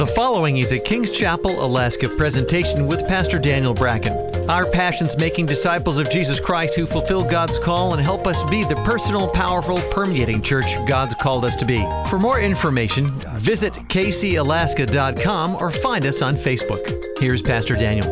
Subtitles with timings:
[0.00, 4.14] The following is a Kings Chapel, Alaska presentation with Pastor Daniel Bracken.
[4.48, 8.64] Our passion's making disciples of Jesus Christ who fulfill God's call and help us be
[8.64, 11.86] the personal, powerful, permeating church God's called us to be.
[12.08, 13.10] For more information,
[13.40, 17.18] visit kcalaska.com or find us on Facebook.
[17.18, 18.08] Here's Pastor Daniel.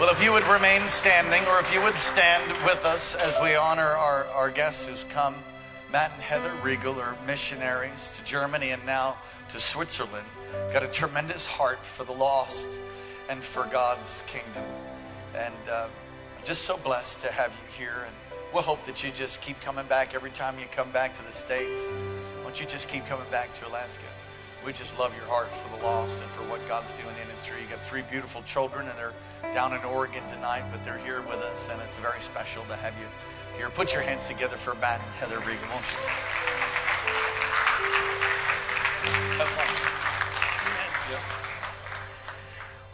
[0.00, 3.54] Well, if you would remain standing, or if you would stand with us as we
[3.54, 5.34] honor our, our guests who's come.
[5.92, 9.16] Matt and Heather Regal are missionaries to Germany and now
[9.50, 10.26] to Switzerland.
[10.72, 12.66] Got a tremendous heart for the lost
[13.28, 14.64] and for God's kingdom.
[15.36, 15.86] And uh,
[16.42, 18.02] just so blessed to have you here.
[18.04, 18.14] And
[18.52, 21.32] we'll hope that you just keep coming back every time you come back to the
[21.32, 21.78] States.
[22.42, 24.02] Won't you just keep coming back to Alaska?
[24.64, 27.38] We just love your heart for the lost and for what God's doing in and
[27.38, 27.58] through.
[27.58, 29.12] You got three beautiful children, and they're
[29.54, 32.92] down in Oregon tonight, but they're here with us, and it's very special to have
[32.98, 33.06] you
[33.56, 33.70] here.
[33.70, 35.98] Put your hands together for Matt and Heather Regan, won't you?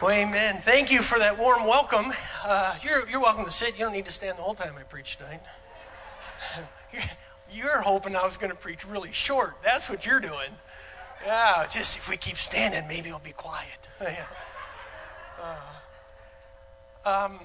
[0.03, 0.61] Well, amen.
[0.63, 2.13] Thank you for that warm welcome.
[2.43, 3.75] Uh, you're, you're welcome to sit.
[3.75, 5.41] You don't need to stand the whole time I preach tonight.
[6.93, 7.03] You're,
[7.53, 9.55] you're hoping I was going to preach really short.
[9.63, 10.51] That's what you're doing.
[11.25, 13.69] Yeah, just if we keep standing, maybe I'll be quiet.
[14.01, 14.27] Yeah.
[17.05, 17.41] Uh, um,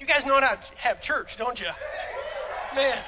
[0.00, 1.68] You guys know how to have church, don't you?
[2.74, 2.98] Man,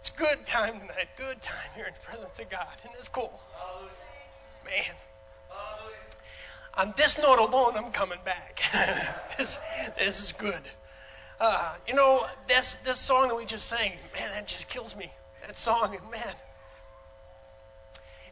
[0.00, 1.08] it's good time tonight.
[1.16, 3.40] Good time here in the presence of God, and it's cool.
[4.64, 4.94] Man,
[6.74, 8.62] on this note alone, I'm coming back.
[9.38, 9.58] this,
[9.98, 10.60] this is good.
[11.40, 15.12] Uh, you know, this, this song that we just sang, man, that just kills me.
[15.46, 16.34] That song, man.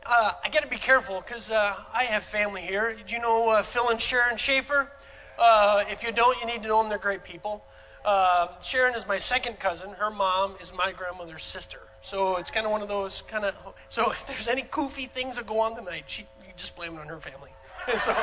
[0.05, 2.97] Uh, I got to be careful because uh, I have family here.
[3.05, 4.93] Do you know uh, Phil and Sharon Schaefer?
[5.39, 6.89] Uh, if you don't, you need to know them.
[6.89, 7.65] They're great people.
[8.05, 9.91] Uh, Sharon is my second cousin.
[9.91, 11.81] Her mom is my grandmother's sister.
[12.03, 13.55] So it's kind of one of those kind of.
[13.89, 17.00] So if there's any goofy things that go on tonight, she you just blame it
[17.00, 17.50] on her family.
[17.93, 18.16] And so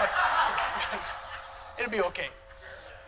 [1.79, 2.27] it'll be okay.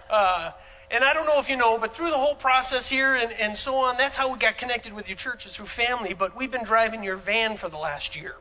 [0.10, 0.52] Uh,
[0.92, 3.58] and I don't know if you know, but through the whole process here and, and
[3.58, 6.14] so on, that's how we got connected with your churches through family.
[6.14, 8.36] But we've been driving your van for the last year.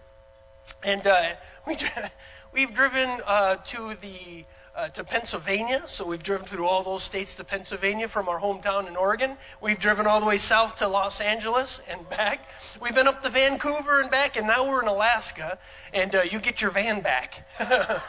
[0.83, 1.31] And uh,
[1.66, 1.77] we,
[2.53, 4.44] we've driven uh, to the
[4.75, 5.85] uh, to Pennsylvania.
[5.87, 9.37] So we've driven through all those states to Pennsylvania from our hometown in Oregon.
[9.61, 12.49] We've driven all the way south to Los Angeles and back.
[12.81, 15.59] We've been up to Vancouver and back, and now we're in Alaska.
[15.93, 17.47] And uh, you get your van back.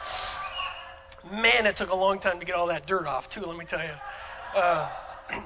[1.30, 3.64] Man, it took a long time to get all that dirt off, too, let me
[3.64, 3.94] tell you.
[4.54, 4.88] Uh,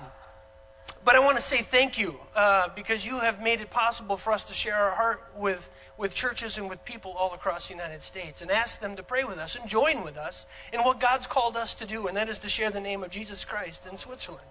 [1.05, 4.33] but I want to say thank you uh, because you have made it possible for
[4.33, 8.01] us to share our heart with, with churches and with people all across the United
[8.01, 11.27] States and ask them to pray with us and join with us in what God's
[11.27, 13.99] called us to do, and that is to share the name of Jesus Christ in
[13.99, 14.47] Switzerland.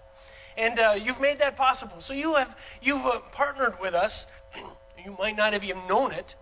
[0.56, 2.02] And uh, you've made that possible.
[2.02, 4.28] So you have you've uh, partnered with us.
[5.04, 6.36] you might not have even known it,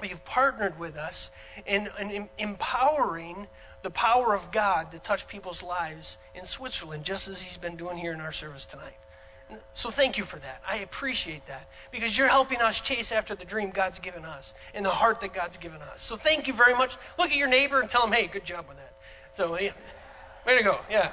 [0.00, 1.30] but you've partnered with us
[1.64, 3.46] in, in empowering
[3.82, 7.96] the power of God to touch people's lives in Switzerland, just as He's been doing
[7.96, 8.96] here in our service tonight.
[9.74, 10.62] So thank you for that.
[10.68, 14.84] I appreciate that because you're helping us chase after the dream God's given us and
[14.84, 16.02] the heart that God's given us.
[16.02, 16.96] So thank you very much.
[17.18, 18.94] Look at your neighbor and tell him, hey, good job with that.
[19.34, 19.72] So, yeah,
[20.46, 20.80] way to go.
[20.90, 21.12] Yeah.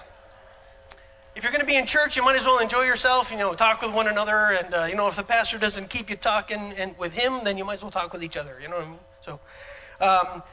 [1.36, 3.30] If you're going to be in church, you might as well enjoy yourself.
[3.30, 6.10] You know, talk with one another, and uh, you know, if the pastor doesn't keep
[6.10, 8.58] you talking and with him, then you might as well talk with each other.
[8.60, 9.00] You know what I mean?
[9.22, 9.40] So,
[10.02, 10.44] um,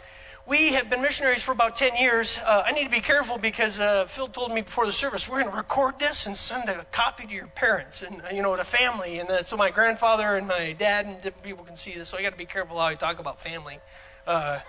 [0.46, 2.38] we have been missionaries for about 10 years.
[2.44, 5.40] Uh, I need to be careful because uh, Phil told me before the service, we're
[5.40, 8.54] going to record this and send a copy to your parents and, uh, you know,
[8.54, 9.20] to family.
[9.20, 12.10] And so my grandfather and my dad and different people can see this.
[12.10, 13.78] So I got to be careful how I talk about family.
[14.26, 14.60] Uh,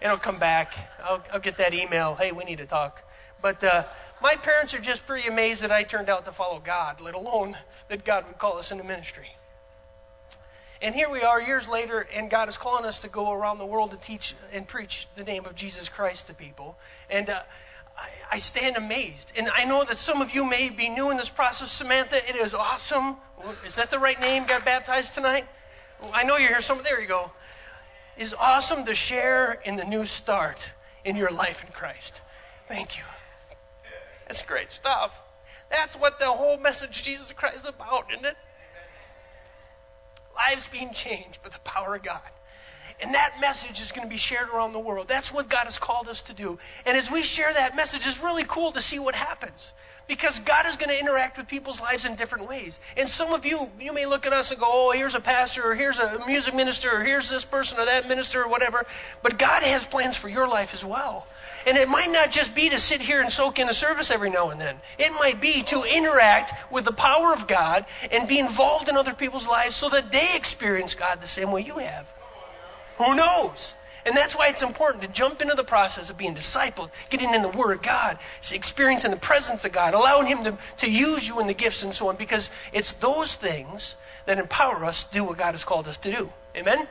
[0.00, 0.72] it'll come back.
[1.02, 2.14] I'll, I'll, get that email.
[2.14, 3.02] Hey, we need to talk.
[3.42, 3.84] But uh,
[4.22, 7.56] my parents are just pretty amazed that I turned out to follow God, let alone
[7.88, 9.34] that God would call us into ministry.
[10.82, 13.66] And here we are years later, and God is calling us to go around the
[13.66, 16.76] world to teach and preach the name of Jesus Christ to people.
[17.08, 17.40] And uh,
[17.96, 19.32] I, I, stand amazed.
[19.36, 21.70] And I know that some of you may be new in this process.
[21.70, 23.16] Samantha, it is awesome.
[23.64, 24.46] Is that the right name?
[24.46, 25.46] Got baptized tonight?
[26.12, 26.60] I know you're here.
[26.60, 27.30] Some, there you go.
[28.16, 30.72] It's awesome to share in the new start
[31.04, 32.20] in your life in Christ.
[32.68, 33.04] Thank you.
[34.26, 35.20] That's great stuff.
[35.70, 38.36] That's what the whole message of Jesus Christ is about, isn't it?
[40.34, 42.20] Lives being changed by the power of God.
[43.00, 45.08] And that message is going to be shared around the world.
[45.08, 46.58] That's what God has called us to do.
[46.86, 49.72] And as we share that message, it's really cool to see what happens.
[50.06, 52.78] Because God is going to interact with people's lives in different ways.
[52.96, 55.62] And some of you, you may look at us and go, oh, here's a pastor,
[55.62, 58.84] or here's a music minister, or here's this person, or that minister, or whatever.
[59.22, 61.26] But God has plans for your life as well.
[61.66, 64.28] And it might not just be to sit here and soak in a service every
[64.28, 64.76] now and then.
[64.98, 69.14] It might be to interact with the power of God and be involved in other
[69.14, 72.12] people's lives so that they experience God the same way you have.
[72.98, 73.74] Who knows?
[74.06, 77.42] And that's why it's important to jump into the process of being discipled, getting in
[77.42, 78.18] the Word of God,
[78.52, 81.94] experiencing the presence of God, allowing Him to, to use you in the gifts and
[81.94, 83.96] so on, because it's those things
[84.26, 86.30] that empower us to do what God has called us to do.
[86.56, 86.86] Amen?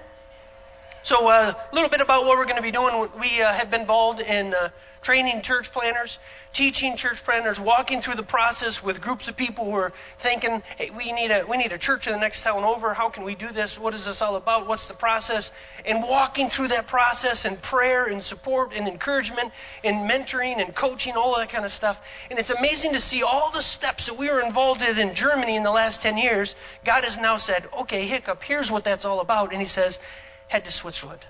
[1.04, 3.10] So, uh, a little bit about what we're going to be doing.
[3.19, 4.69] We uh, have been involved in uh,
[5.03, 6.19] training church planners,
[6.53, 10.89] teaching church planners, walking through the process with groups of people who are thinking, hey,
[10.91, 12.94] we need a, we need a church in the next town over.
[12.94, 13.77] How can we do this?
[13.77, 14.67] What is this all about?
[14.67, 15.51] What's the process?
[15.85, 19.51] And walking through that process and prayer and support and encouragement
[19.83, 22.05] and mentoring and coaching, all of that kind of stuff.
[22.29, 25.55] And it's amazing to see all the steps that we were involved in in Germany
[25.55, 26.55] in the last 10 years.
[26.85, 29.51] God has now said, okay, hiccup, here's what that's all about.
[29.51, 30.00] And He says,
[30.47, 31.25] head to Switzerland.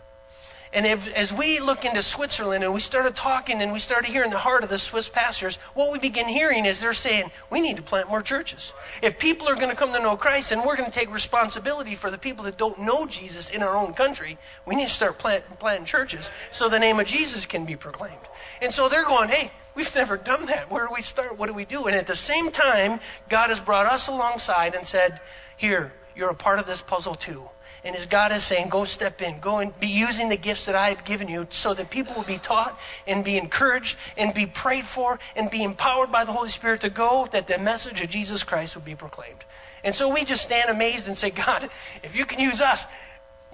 [0.74, 4.32] And if, as we look into Switzerland and we started talking and we started hearing
[4.32, 7.78] the heart of the Swiss pastors, what we begin hearing is they're saying, we need
[7.78, 8.74] to plant more churches.
[9.04, 11.94] If people are going to come to know Christ and we're going to take responsibility
[11.94, 15.20] for the people that don't know Jesus in our own country, we need to start
[15.20, 18.18] plant, planting churches so the name of Jesus can be proclaimed.
[18.60, 20.72] And so they're going, hey, we've never done that.
[20.72, 21.38] Where do we start?
[21.38, 21.86] What do we do?
[21.86, 23.00] And at the same time,
[23.30, 25.22] God has brought us alongside and said,
[25.56, 27.48] here, you're a part of this puzzle too.
[27.86, 30.76] And as God is saying, go step in, go and be using the gifts that
[30.76, 34.46] I have given you so that people will be taught and be encouraged and be
[34.46, 38.10] prayed for and be empowered by the Holy Spirit to go that the message of
[38.10, 39.44] Jesus Christ would be proclaimed.
[39.84, 41.70] And so we just stand amazed and say, God,
[42.04, 42.88] if you can use us,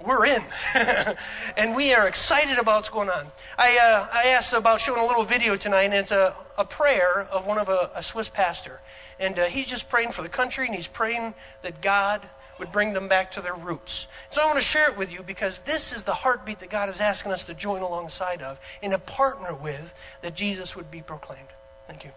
[0.04, 0.42] we're in.
[1.56, 3.26] and we are excited about what's going on.
[3.58, 7.22] I, uh, I asked about showing a little video tonight, and it's a, a prayer
[7.32, 8.80] of one of a, a Swiss pastor.
[9.18, 12.22] And uh, he's just praying for the country, and he's praying that God
[12.60, 14.06] would bring them back to their roots.
[14.28, 16.88] So I want to share it with you because this is the heartbeat that God
[16.88, 19.92] is asking us to join alongside of and to partner with
[20.22, 21.48] that Jesus would be proclaimed.
[21.88, 22.10] Thank you.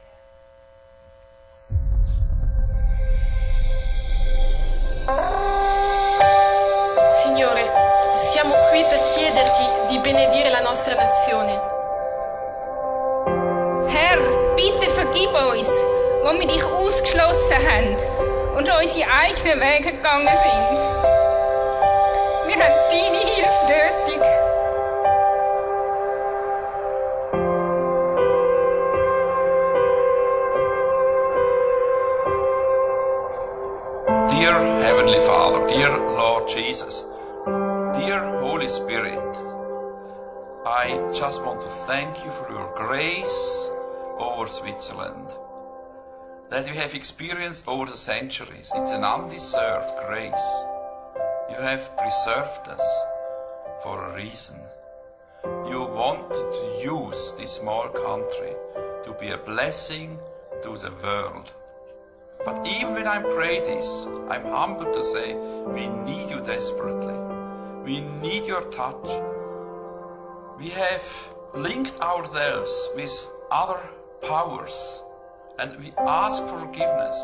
[7.23, 7.65] Signore,
[8.15, 11.71] siamo qui per chiederti di benedire la nostra nazione.
[13.87, 14.19] Herr,
[14.55, 15.67] bitte vergib uns,
[16.23, 20.77] wo wir dich ausgeschlossen haben und unsere eigenen Wege gegangen sind.
[22.47, 24.21] Wir haben deine Hilfe nötig.
[34.29, 37.05] Dear Heavenly Father, dear Lord Jesus,
[37.45, 39.19] dear Holy Spirit,
[40.65, 43.69] I just want to thank you for your grace
[44.19, 45.33] over Switzerland
[46.53, 48.71] that we have experienced over the centuries.
[48.75, 50.65] It's an undeserved grace.
[51.49, 53.05] You have preserved us
[53.81, 54.59] for a reason.
[55.43, 58.53] You wanted to use this small country
[59.03, 60.19] to be a blessing
[60.61, 61.51] to the world.
[62.45, 67.17] But even when I pray this, I'm humbled to say we need you desperately.
[67.83, 69.09] We need your touch.
[70.59, 73.81] We have linked ourselves with other
[74.21, 75.01] powers
[75.59, 77.17] and we ask for forgiveness.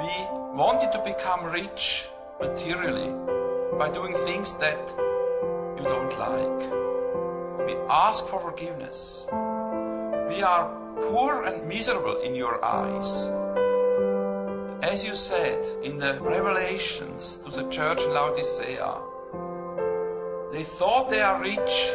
[0.00, 0.14] We
[0.54, 2.08] wanted to become rich
[2.40, 3.10] materially
[3.78, 4.78] by doing things that
[5.78, 7.66] you don't like.
[7.66, 9.26] We ask for forgiveness.
[10.28, 10.68] We are
[11.08, 13.30] poor and miserable in your eyes.
[14.82, 19.00] As you said in the revelations to the church in Laodicea,
[20.52, 21.94] they thought they are rich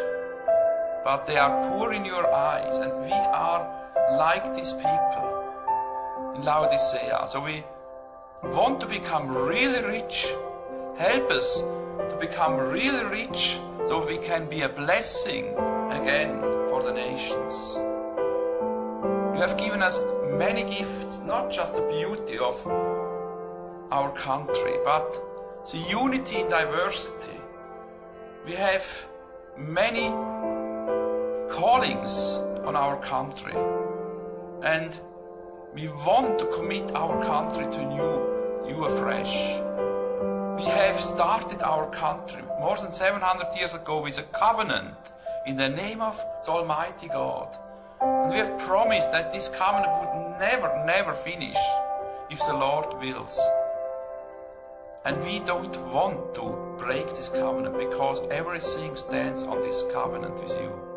[1.03, 3.61] but they are poor in your eyes, and we are
[4.17, 7.25] like these people in Laodicea.
[7.27, 7.63] So we
[8.43, 10.33] want to become really rich.
[10.97, 11.63] Help us
[12.09, 15.45] to become really rich so we can be a blessing
[15.91, 17.77] again for the nations.
[19.35, 19.99] You have given us
[20.31, 22.65] many gifts, not just the beauty of
[23.91, 25.11] our country, but
[25.71, 27.39] the unity in diversity.
[28.45, 28.85] We have
[29.57, 30.09] many
[31.49, 33.53] callings on our country.
[34.63, 34.97] And
[35.73, 39.59] we want to commit our country to new, you afresh.
[40.57, 44.95] We have started our country more than 700 years ago with a covenant
[45.45, 47.57] in the name of the Almighty God.
[48.01, 51.57] And we have promised that this covenant would never, never finish
[52.29, 53.39] if the Lord wills.
[55.05, 60.51] And we don't want to break this covenant because everything stands on this covenant with
[60.51, 60.88] you.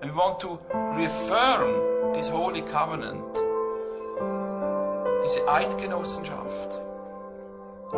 [0.00, 0.58] And we want to
[0.96, 3.34] reaffirm this holy covenant,
[5.22, 6.80] diese Eidgenossenschaft.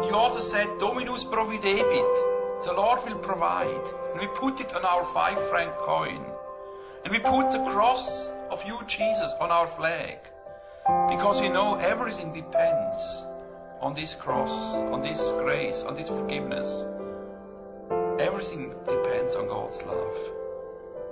[0.07, 3.87] You also said, Dominus providebit, the Lord will provide.
[4.13, 6.25] And we put it on our five franc coin.
[7.05, 10.19] And we put the cross of you, Jesus, on our flag.
[11.09, 13.25] Because we know everything depends
[13.81, 16.87] on this cross, on this grace, on this forgiveness.
[18.19, 20.19] Everything depends on God's love,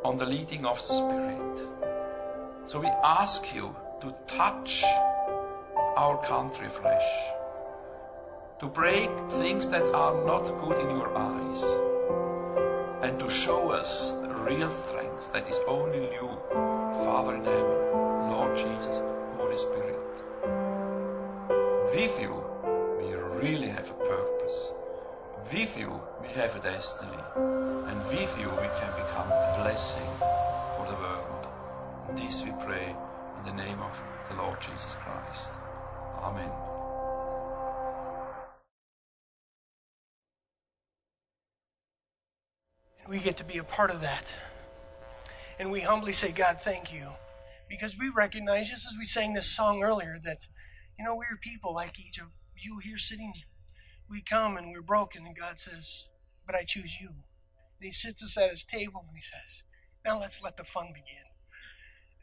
[0.04, 1.68] on the leading of the Spirit.
[2.66, 4.84] So we ask you to touch
[5.96, 7.08] our country fresh,
[8.60, 11.62] to break things that are not good in your eyes,
[13.02, 14.14] and to show us
[14.48, 16.28] real strength that is only you,
[17.04, 17.78] Father in heaven,
[18.30, 19.02] Lord Jesus,
[19.36, 19.98] Holy Spirit.
[21.92, 22.44] With you,
[22.98, 24.72] we really have a purpose.
[25.44, 27.16] With you, we have a destiny.
[27.36, 30.02] And with you, we can become a blessing
[30.76, 31.46] for the world.
[32.08, 32.94] And this we pray
[33.38, 35.52] in the name of the Lord Jesus Christ.
[36.18, 36.50] Amen.
[43.02, 44.36] And we get to be a part of that.
[45.58, 47.12] And we humbly say, God, thank you.
[47.70, 50.46] Because we recognize, just as we sang this song earlier, that,
[50.98, 53.32] you know, we're people like each of you here sitting.
[54.10, 56.08] We come and we're broken, and God says,
[56.46, 57.08] But I choose you.
[57.08, 59.62] And He sits us at His table and He says,
[60.04, 61.24] Now let's let the fun begin.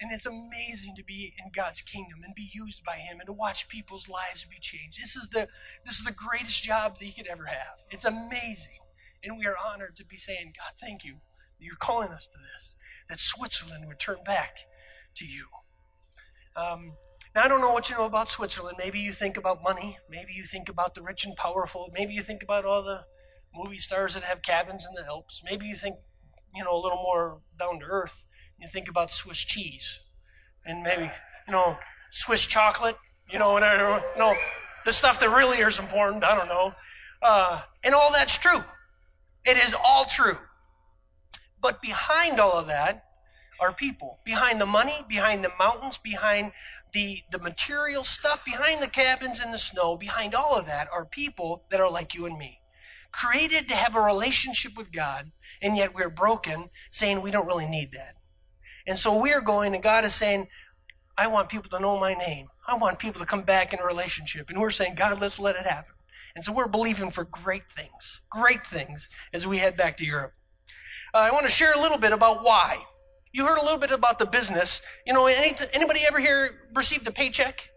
[0.01, 3.34] And it's amazing to be in God's kingdom and be used by Him and to
[3.34, 5.00] watch people's lives be changed.
[5.01, 5.48] This is the
[5.86, 7.82] this is the greatest job that you could ever have.
[7.92, 8.80] It's amazing.
[9.24, 11.15] And we are honored to be saying, God, thank you.
[11.60, 12.75] You're calling us to this.
[13.10, 14.58] That Switzerland would turn back
[15.15, 15.48] to you.
[16.56, 16.94] Um,
[17.36, 18.77] now, I don't know what you know about Switzerland.
[18.80, 19.98] Maybe you think about money.
[20.10, 21.92] Maybe you think about the rich and powerful.
[21.94, 23.04] Maybe you think about all the
[23.54, 25.42] movie stars that have cabins in the Alps.
[25.44, 25.98] Maybe you think,
[26.54, 28.24] you know, a little more down to earth.
[28.58, 30.00] You think about Swiss cheese,
[30.65, 31.12] and maybe
[31.46, 31.77] you know
[32.10, 32.96] Swiss chocolate.
[33.30, 34.34] You know, and I don't know
[34.86, 36.24] the stuff that really is important.
[36.24, 36.74] I don't know,
[37.22, 38.63] uh, and all that's true.
[39.46, 40.38] It is all true.
[41.62, 43.05] But behind all of that
[43.60, 44.20] are people.
[44.24, 46.52] Behind the money, behind the mountains, behind
[46.94, 51.06] the, the material stuff, behind the cabins in the snow, behind all of that are
[51.06, 52.60] people that are like you and me.
[53.12, 55.32] Created to have a relationship with God,
[55.62, 58.16] and yet we're broken, saying we don't really need that.
[58.88, 60.48] And so we're going, and God is saying,
[61.18, 62.48] I want people to know my name.
[62.68, 64.50] I want people to come back in a relationship.
[64.50, 65.94] And we're saying, God, let's let it happen.
[66.36, 70.34] And so we're believing for great things, great things as we head back to Europe.
[71.14, 72.84] Uh, I want to share a little bit about why.
[73.36, 74.82] You heard a little bit about the business.
[75.06, 77.70] You know, any, anybody ever here received a paycheck?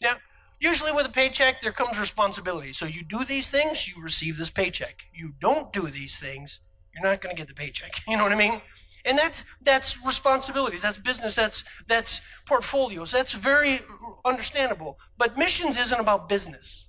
[0.00, 0.14] Yeah.
[0.60, 2.72] Usually with a paycheck, there comes responsibility.
[2.72, 5.02] So you do these things, you receive this paycheck.
[5.12, 6.60] You don't do these things,
[6.94, 8.02] you're not going to get the paycheck.
[8.08, 8.62] You know what I mean?
[9.04, 10.82] And that's that's responsibilities.
[10.82, 11.34] That's business.
[11.34, 13.10] That's that's portfolios.
[13.10, 13.80] That's very
[14.24, 14.96] understandable.
[15.18, 16.86] But missions isn't about business.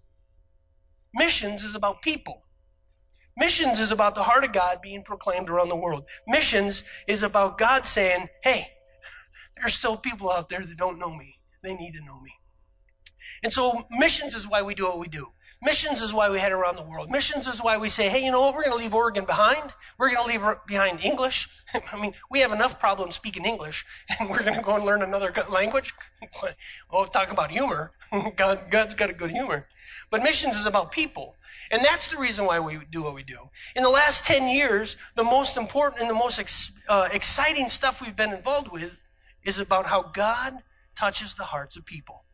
[1.12, 2.43] Missions is about people.
[3.36, 6.06] Missions is about the heart of God being proclaimed around the world.
[6.28, 8.70] Missions is about God saying, hey,
[9.58, 11.40] there's still people out there that don't know me.
[11.64, 12.32] They need to know me.
[13.42, 15.28] And so missions is why we do what we do.
[15.64, 17.10] Missions is why we head around the world.
[17.10, 18.54] Missions is why we say, hey, you know what?
[18.54, 19.74] We're going to leave Oregon behind.
[19.98, 21.48] We're going to leave behind English.
[21.94, 23.86] I mean, we have enough problems speaking English,
[24.20, 25.94] and we're going to go and learn another language.
[26.92, 27.94] oh, talk about humor.
[28.36, 29.68] God, God's got a good humor.
[30.10, 31.38] But missions is about people.
[31.74, 33.50] And that's the reason why we do what we do.
[33.76, 38.00] In the last 10 years, the most important and the most ex- uh, exciting stuff
[38.00, 39.00] we've been involved with
[39.44, 40.60] is about how God
[40.96, 42.26] touches the hearts of people.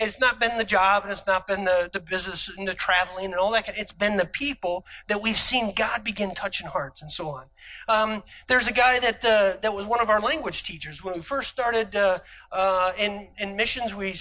[0.00, 3.26] It's not been the job and it's not been the, the business and the traveling
[3.26, 3.68] and all that.
[3.76, 7.46] It's been the people that we've seen God begin touching hearts and so on.
[7.86, 11.20] Um, there's a guy that uh, that was one of our language teachers when we
[11.20, 13.94] first started uh, uh, in in missions.
[13.94, 14.16] We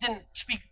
[0.00, 0.62] didn't speak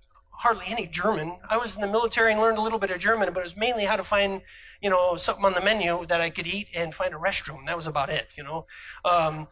[0.42, 1.38] hardly any German.
[1.48, 3.56] I was in the military and learned a little bit of German, but it was
[3.56, 4.42] mainly how to find,
[4.80, 7.66] you know, something on the menu that I could eat and find a restroom.
[7.66, 8.66] That was about it, you know.
[9.04, 9.46] Um,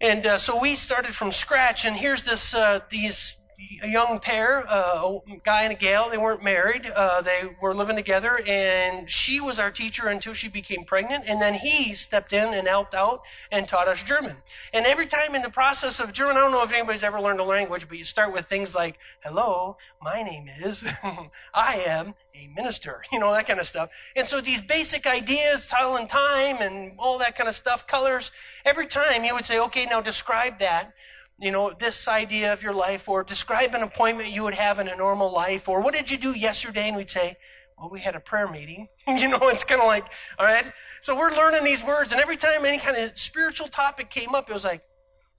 [0.00, 1.84] and uh, so we started from scratch.
[1.84, 3.36] And here's this uh, these
[3.82, 6.08] a young pair, uh, a guy and a gal.
[6.10, 6.90] They weren't married.
[6.94, 11.24] Uh, they were living together, and she was our teacher until she became pregnant.
[11.28, 14.36] And then he stepped in and helped out and taught us German.
[14.72, 17.40] And every time in the process of German, I don't know if anybody's ever learned
[17.40, 20.84] a language, but you start with things like, "Hello, my name is,"
[21.54, 23.90] "I am a minister," you know that kind of stuff.
[24.16, 28.30] And so these basic ideas, title and time, and all that kind of stuff, colors.
[28.64, 30.92] Every time you would say, "Okay, now describe that."
[31.38, 34.88] You know, this idea of your life, or describe an appointment you would have in
[34.88, 36.88] a normal life, or what did you do yesterday?
[36.88, 37.36] And we'd say,
[37.76, 38.88] Well, we had a prayer meeting.
[39.08, 40.04] you know, it's kind of like,
[40.38, 40.66] all right.
[41.00, 44.48] So we're learning these words, and every time any kind of spiritual topic came up,
[44.48, 44.82] it was like,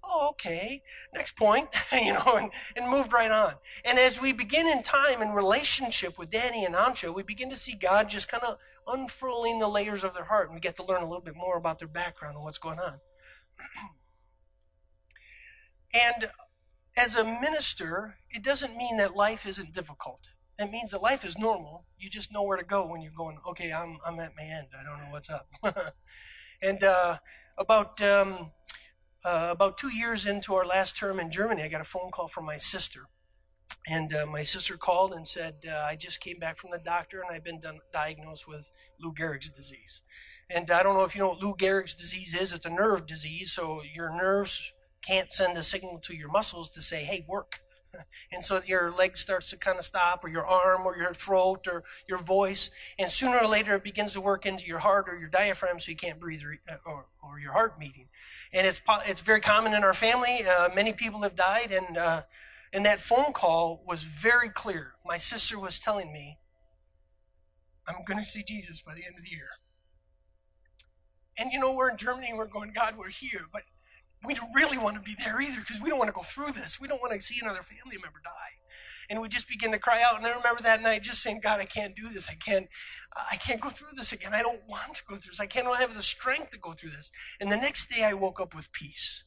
[0.08, 0.84] oh, okay,
[1.14, 3.54] next point, you know, and, and moved right on.
[3.84, 7.56] And as we begin in time in relationship with Danny and Ansha, we begin to
[7.56, 10.86] see God just kind of unfurling the layers of their heart, and we get to
[10.86, 13.00] learn a little bit more about their background and what's going on.
[15.96, 16.30] and
[16.98, 20.30] as a minister, it doesn't mean that life isn't difficult.
[20.58, 21.86] It means that life is normal.
[21.98, 24.68] You just know where to go when you're going, okay, I'm, I'm at my end.
[24.78, 25.48] I don't know what's up.
[26.62, 27.18] and uh,
[27.58, 28.52] about um,
[29.26, 32.28] uh, about two years into our last term in Germany, I got a phone call
[32.28, 33.08] from my sister.
[33.88, 37.22] And uh, my sister called and said, uh, I just came back from the doctor
[37.22, 40.02] and I've been done, diagnosed with Lou Gehrig's disease.
[40.50, 42.54] And I don't know if you know what Lou Gehrig's disease is.
[42.54, 44.74] It's a nerve disease, so your nerves
[45.06, 47.62] can't send a signal to your muscles to say, hey, work.
[48.30, 51.66] And so your leg starts to kind of stop, or your arm, or your throat,
[51.66, 52.70] or your voice.
[53.00, 55.92] And sooner or later, it begins to work into your heart or your diaphragm so
[55.92, 58.08] you can't breathe or, or, your heart beating
[58.56, 60.46] and it's it's very common in our family.
[60.48, 62.24] Uh, many people have died, and uh,
[62.72, 64.94] and that phone call was very clear.
[65.06, 66.38] My sister was telling me,
[67.86, 69.50] "I'm going to see Jesus by the end of the year."
[71.38, 73.64] And you know, we're in Germany, we're going, God, we're here, but
[74.26, 76.52] we don't really want to be there either because we don't want to go through
[76.52, 76.80] this.
[76.80, 78.56] We don't want to see another family member die
[79.10, 80.18] and we just begin to cry out.
[80.18, 82.28] And I remember that night just saying, God, I can't do this.
[82.30, 82.68] I can't,
[83.32, 84.34] I can't go through this again.
[84.34, 85.40] I don't want to go through this.
[85.40, 87.12] I can't have the strength to go through this.
[87.40, 89.24] And the next day I woke up with peace.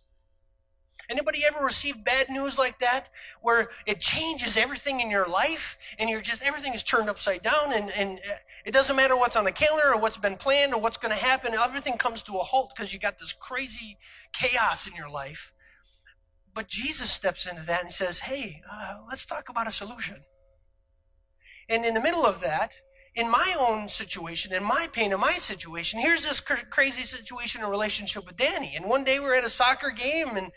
[1.10, 3.08] Anybody ever received bad news like that
[3.40, 7.72] where it changes everything in your life and you're just everything is turned upside down
[7.72, 8.20] and, and
[8.66, 11.24] it doesn't matter what's on the calendar or what's been planned or what's going to
[11.24, 13.96] happen everything comes to a halt because you got this crazy
[14.32, 15.52] chaos in your life
[16.58, 20.24] but Jesus steps into that and says, hey, uh, let's talk about a solution.
[21.68, 22.74] And in the middle of that,
[23.14, 27.62] in my own situation, in my pain, in my situation, here's this cr- crazy situation
[27.62, 28.74] in relationship with Danny.
[28.74, 30.50] And one day we're at a soccer game and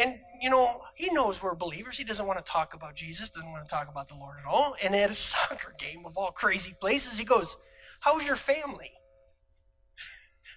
[0.00, 1.98] and you know, he knows we're believers.
[1.98, 4.46] He doesn't want to talk about Jesus, doesn't want to talk about the Lord at
[4.46, 4.74] all.
[4.82, 7.56] And at a soccer game of all crazy places, he goes,
[8.00, 8.92] How's your family?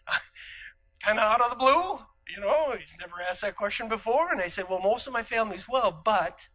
[1.03, 4.31] kind of out of the blue you know, he's never asked that question before.
[4.31, 6.47] And I said, well, most of my family's well, but,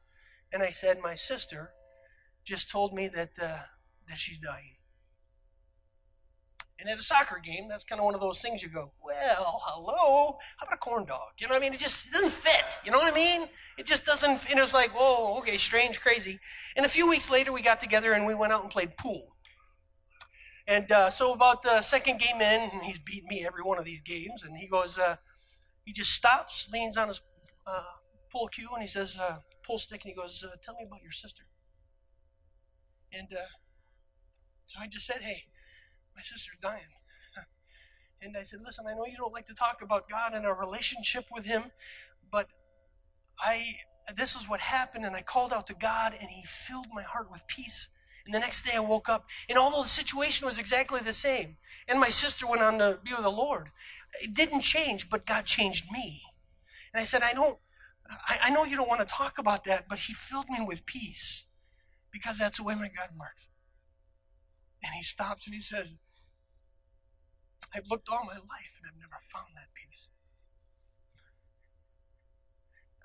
[0.52, 1.72] and I said, my sister
[2.44, 3.58] just told me that, uh,
[4.08, 4.77] that she's dying.
[6.80, 9.60] And at a soccer game, that's kind of one of those things you go, well,
[9.64, 11.32] hello, how about a corn dog?
[11.38, 11.74] You know what I mean?
[11.74, 12.78] It just it doesn't fit.
[12.84, 13.48] You know what I mean?
[13.78, 16.38] It just doesn't, and it was like, whoa, okay, strange, crazy.
[16.76, 19.34] And a few weeks later, we got together and we went out and played pool.
[20.68, 23.84] And uh, so about the second game in, and he's beaten me every one of
[23.84, 25.16] these games, and he goes, uh,
[25.84, 27.22] he just stops, leans on his
[27.66, 27.82] uh,
[28.30, 31.02] pool cue, and he says, uh, pool stick, and he goes, uh, Tell me about
[31.02, 31.44] your sister.
[33.12, 33.48] And uh,
[34.66, 35.44] so I just said, Hey,
[36.18, 36.82] my sister's dying.
[38.22, 40.58] and I said, Listen, I know you don't like to talk about God and our
[40.58, 41.70] relationship with Him,
[42.32, 42.48] but
[43.40, 43.76] I
[44.16, 47.30] this is what happened, and I called out to God, and He filled my heart
[47.30, 47.88] with peace.
[48.24, 51.56] And the next day I woke up, and although the situation was exactly the same,
[51.86, 53.70] and my sister went on to be with the Lord,
[54.20, 56.22] it didn't change, but God changed me.
[56.92, 57.58] And I said, I don't,
[58.10, 60.84] I, I know you don't want to talk about that, but He filled me with
[60.84, 61.44] peace
[62.10, 63.48] because that's the way my God works.
[64.82, 65.92] And He stops and He says,
[67.74, 70.08] I've looked all my life and I've never found that peace.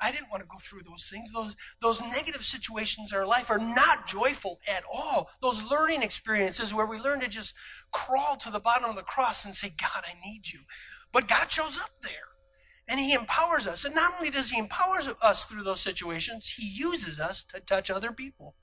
[0.01, 1.31] I didn't want to go through those things.
[1.31, 5.29] Those, those negative situations in our life are not joyful at all.
[5.41, 7.53] Those learning experiences where we learn to just
[7.91, 10.59] crawl to the bottom of the cross and say, God, I need you.
[11.13, 12.33] But God shows up there
[12.87, 13.85] and He empowers us.
[13.85, 17.89] And not only does He empower us through those situations, He uses us to touch
[17.89, 18.55] other people.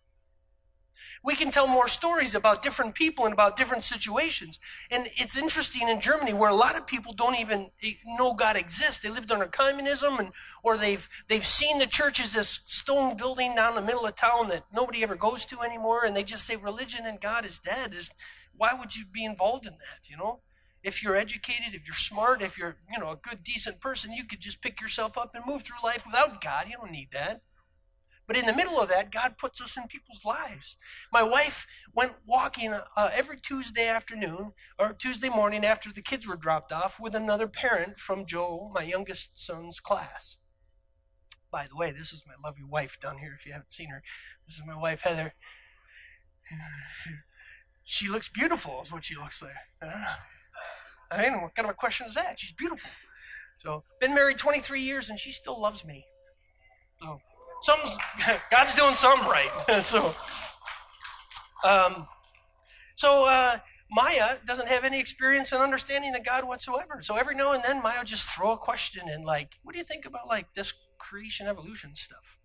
[1.22, 4.58] We can tell more stories about different people and about different situations.
[4.90, 7.70] And it's interesting in Germany where a lot of people don't even
[8.06, 9.00] know God exists.
[9.00, 13.54] They lived under communism and or they've they've seen the church as this stone building
[13.54, 16.56] down the middle of town that nobody ever goes to anymore and they just say
[16.56, 17.94] religion and God is dead.
[17.94, 18.10] Is
[18.56, 20.40] why would you be involved in that, you know?
[20.82, 24.24] If you're educated, if you're smart, if you're, you know, a good decent person, you
[24.24, 26.66] could just pick yourself up and move through life without God.
[26.68, 27.42] You don't need that.
[28.30, 30.76] But in the middle of that, God puts us in people's lives.
[31.12, 36.36] My wife went walking uh, every Tuesday afternoon or Tuesday morning after the kids were
[36.36, 40.36] dropped off with another parent from Joe, my youngest son's class.
[41.50, 44.00] By the way, this is my lovely wife down here if you haven't seen her.
[44.46, 45.34] This is my wife, Heather.
[47.82, 49.50] She looks beautiful, is what she looks like.
[51.10, 52.38] I mean, what kind of a question is that?
[52.38, 52.90] She's beautiful.
[53.58, 56.04] So, been married 23 years and she still loves me.
[57.02, 57.20] So,
[57.62, 57.80] some
[58.50, 59.50] God's doing some right.
[59.84, 60.14] so,
[61.64, 62.06] um,
[62.96, 63.58] So uh,
[63.90, 67.00] Maya doesn't have any experience and understanding of God whatsoever.
[67.02, 69.84] So every now and then Maya just throw a question in like, what do you
[69.84, 72.38] think about like this creation evolution stuff?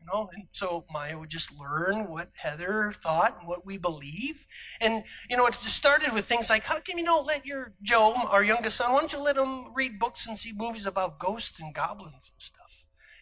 [0.00, 4.46] You know, and so Maya would just learn what Heather thought and what we believe.
[4.80, 7.74] And, you know, it just started with things like, how come you don't let your
[7.82, 11.18] Joe, our youngest son, why don't you let him read books and see movies about
[11.18, 12.57] ghosts and goblins and stuff?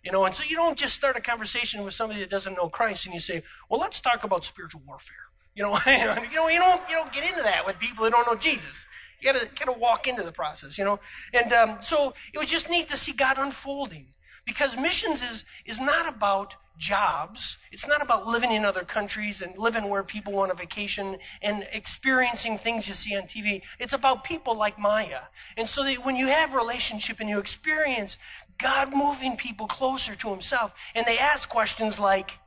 [0.07, 2.69] You know, and so you don't just start a conversation with somebody that doesn't know
[2.69, 5.17] Christ and you say, well, let's talk about spiritual warfare.
[5.57, 8.25] You know, you know, you don't, you don't get into that with people who don't
[8.25, 8.87] know Jesus.
[9.21, 11.01] You gotta, kind of walk into the process, you know.
[11.35, 14.07] And um, so it was just neat to see God unfolding
[14.45, 17.57] because missions is is not about jobs.
[17.73, 21.67] It's not about living in other countries and living where people want a vacation and
[21.73, 23.63] experiencing things you see on TV.
[23.79, 25.23] It's about people like Maya.
[25.57, 28.19] And so that when you have a relationship and you experience
[28.59, 32.39] God moving people closer to himself and they ask questions like,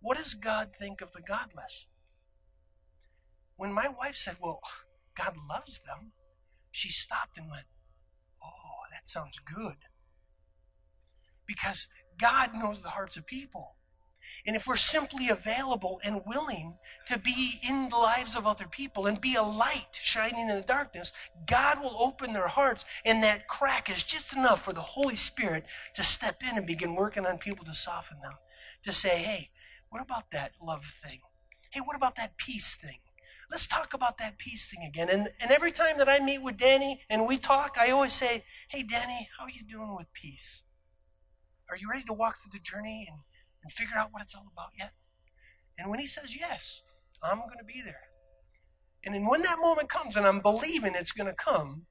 [0.00, 1.86] what does God think of the godless?
[3.56, 4.60] When my wife said, well,
[5.16, 6.12] God loves them,
[6.70, 7.66] she stopped and went,
[8.42, 9.76] oh, that sounds good.
[11.46, 11.86] Because
[12.20, 13.76] God knows the hearts of people.
[14.44, 16.74] And if we're simply available and willing
[17.06, 20.62] to be in the lives of other people and be a light shining in the
[20.62, 21.12] darkness,
[21.46, 25.66] God will open their hearts, and that crack is just enough for the Holy Spirit
[25.94, 28.34] to step in and begin working on people to soften them.
[28.82, 29.50] To say, hey,
[29.90, 31.20] what about that love thing?
[31.70, 32.98] Hey, what about that peace thing?
[33.48, 35.08] Let's talk about that peace thing again.
[35.08, 38.44] And, and every time that I meet with Danny and we talk, I always say,
[38.68, 40.62] hey, Danny, how are you doing with peace?
[41.70, 43.18] Are you ready to walk through the journey and,
[43.62, 44.92] and figure out what it's all about yet?
[45.78, 46.82] And when he says yes,
[47.22, 48.08] I'm going to be there.
[49.04, 51.86] And then when that moment comes, and I'm believing it's going to come,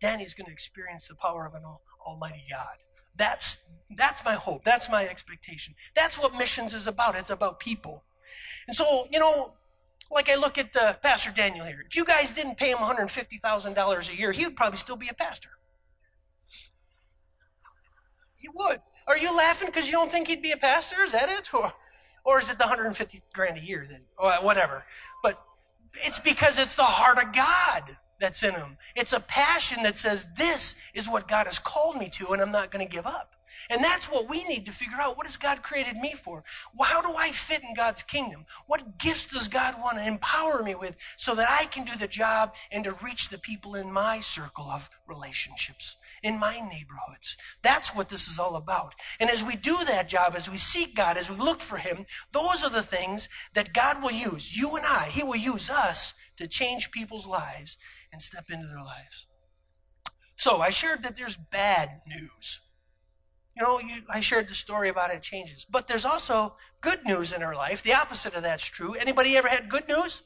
[0.00, 1.62] Danny's going to experience the power of an
[2.06, 2.76] Almighty God.
[3.16, 3.58] That's
[3.96, 4.64] that's my hope.
[4.64, 5.74] That's my expectation.
[5.94, 7.14] That's what missions is about.
[7.14, 8.04] It's about people.
[8.66, 9.52] And so, you know,
[10.10, 11.84] like I look at uh, Pastor Daniel here.
[11.86, 15.14] If you guys didn't pay him $150,000 a year, he would probably still be a
[15.14, 15.50] pastor.
[18.36, 18.80] He would.
[19.06, 21.02] Are you laughing because you don't think he'd be a pastor?
[21.02, 21.48] Is that it?
[22.24, 24.02] Or, or is it the 150 grand a year then?
[24.16, 24.84] Or whatever.
[25.24, 25.42] But
[26.04, 28.76] it's because it's the heart of God that's in him.
[28.94, 32.52] It's a passion that says, This is what God has called me to, and I'm
[32.52, 33.31] not going to give up.
[33.70, 35.16] And that's what we need to figure out.
[35.16, 36.44] What has God created me for?
[36.80, 38.46] How do I fit in God's kingdom?
[38.66, 42.08] What gifts does God want to empower me with so that I can do the
[42.08, 47.36] job and to reach the people in my circle of relationships, in my neighborhoods?
[47.62, 48.94] That's what this is all about.
[49.20, 52.06] And as we do that job, as we seek God, as we look for Him,
[52.32, 54.56] those are the things that God will use.
[54.56, 57.76] You and I, He will use us to change people's lives
[58.12, 59.26] and step into their lives.
[60.36, 62.60] So I shared that there's bad news.
[63.56, 65.66] You know, you, I shared the story about it changes.
[65.68, 67.82] But there's also good news in our life.
[67.82, 68.94] The opposite of that's true.
[68.94, 70.22] Anybody ever had good news?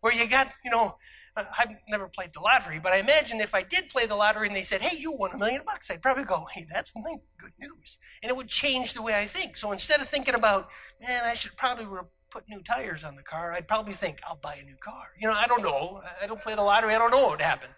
[0.00, 0.96] Where you got, you know,
[1.36, 4.46] uh, I've never played the lottery, but I imagine if I did play the lottery
[4.46, 7.52] and they said, hey, you won a million bucks, I'd probably go, hey, that's good
[7.58, 7.98] news.
[8.22, 9.56] And it would change the way I think.
[9.56, 10.68] So instead of thinking about,
[11.00, 11.86] man, I should probably
[12.30, 15.04] put new tires on the car, I'd probably think, I'll buy a new car.
[15.20, 16.00] You know, I don't know.
[16.22, 16.94] I don't play the lottery.
[16.94, 17.70] I don't know what would happen.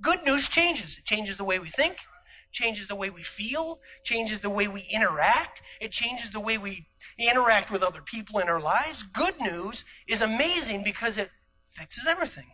[0.00, 0.98] Good news changes.
[0.98, 1.98] It changes the way we think
[2.52, 6.86] changes the way we feel, changes the way we interact, it changes the way we
[7.18, 9.02] interact with other people in our lives.
[9.02, 11.30] Good news is amazing because it
[11.66, 12.52] fixes everything.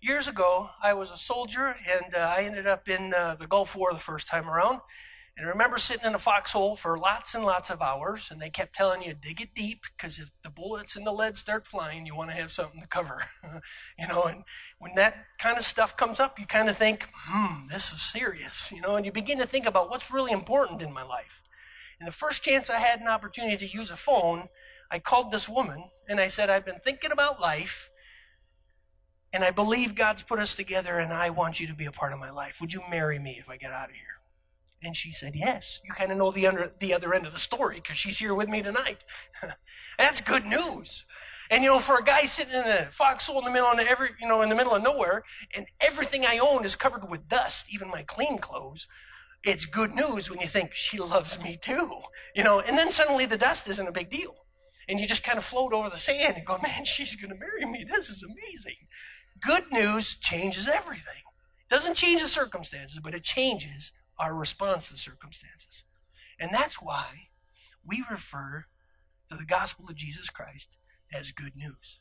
[0.00, 3.74] Years ago, I was a soldier and uh, I ended up in uh, the Gulf
[3.74, 4.80] War the first time around.
[5.36, 8.48] And I remember sitting in a foxhole for lots and lots of hours, and they
[8.48, 12.06] kept telling you, dig it deep, because if the bullets and the lead start flying,
[12.06, 13.22] you want to have something to cover.
[13.98, 14.44] you know, and
[14.78, 18.72] when that kind of stuff comes up, you kind of think, hmm, this is serious,
[18.72, 21.42] you know, and you begin to think about what's really important in my life.
[22.00, 24.48] And the first chance I had an opportunity to use a phone,
[24.90, 27.90] I called this woman and I said, I've been thinking about life,
[29.34, 32.14] and I believe God's put us together, and I want you to be a part
[32.14, 32.58] of my life.
[32.62, 34.15] Would you marry me if I get out of here?
[34.86, 35.80] And she said, Yes.
[35.84, 38.34] You kind of know the, under, the other end of the story because she's here
[38.34, 39.02] with me tonight.
[39.98, 41.04] That's good news.
[41.50, 44.10] And you know, for a guy sitting in a foxhole in the middle of every,
[44.20, 47.66] you know, in the middle of nowhere, and everything I own is covered with dust,
[47.70, 48.86] even my clean clothes,
[49.42, 51.90] it's good news when you think she loves me too.
[52.36, 54.36] You know, and then suddenly the dust isn't a big deal.
[54.88, 57.38] And you just kind of float over the sand and go, man, she's going to
[57.38, 57.84] marry me.
[57.84, 58.76] This is amazing.
[59.40, 61.22] Good news changes everything.
[61.68, 65.84] It doesn't change the circumstances, but it changes our response to circumstances.
[66.38, 67.28] And that's why
[67.84, 68.66] we refer
[69.28, 70.76] to the gospel of Jesus Christ
[71.12, 72.00] as good news.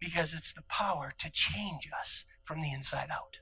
[0.00, 3.40] Because it's the power to change us from the inside out.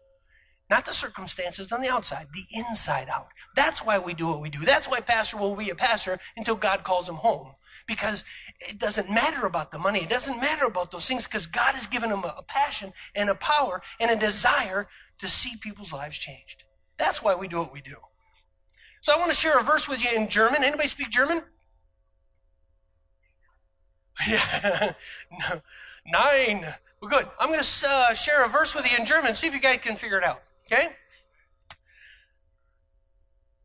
[0.71, 3.29] Not the circumstances on the outside, the inside out.
[3.55, 4.65] That's why we do what we do.
[4.65, 7.49] That's why pastor will be a pastor until God calls him home.
[7.87, 8.25] Because
[8.59, 10.03] it doesn't matter about the money.
[10.03, 13.35] It doesn't matter about those things because God has given him a passion and a
[13.35, 16.65] power and a desire to see people's lives changed.
[16.99, 17.97] That's why we do what we do.
[19.01, 20.63] So I want to share a verse with you in German.
[20.63, 21.43] Anybody speak German?
[24.29, 24.93] Yeah.
[25.31, 25.63] no.
[26.07, 26.67] Nine.
[27.01, 27.27] Well, good.
[27.41, 29.35] I'm going to uh, share a verse with you in German.
[29.35, 30.43] See if you guys can figure it out.
[30.67, 30.91] Okay?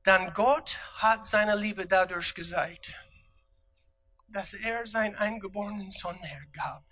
[0.04, 2.94] Dann Gott hat seine Liebe dadurch gezeigt,
[4.30, 6.86] dass er seinen eingeborenen Sohn hergab,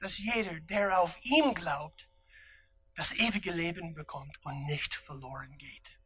[0.00, 2.05] dass jeder, der auf ihn glaubt,
[2.96, 5.98] das ewige Leben bekommt und nicht verloren geht.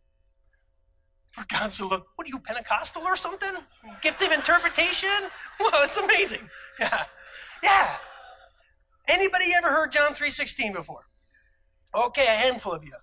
[1.33, 3.53] For God so look, what are you, Pentecostal or something?
[4.03, 5.31] Gift of interpretation?
[5.61, 6.49] Well, it's amazing.
[6.79, 7.05] Yeah.
[7.63, 7.97] Yeah.
[9.07, 11.07] Anybody ever heard John 3.16 before?
[11.95, 12.95] Okay, a handful of you.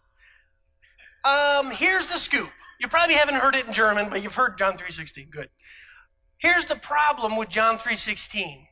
[1.24, 2.50] Um, here's the scoop.
[2.80, 5.30] You probably haven't heard it in German, but you've heard John 3.16.
[5.30, 5.50] Good.
[6.38, 8.67] Here's the problem with John 3.16.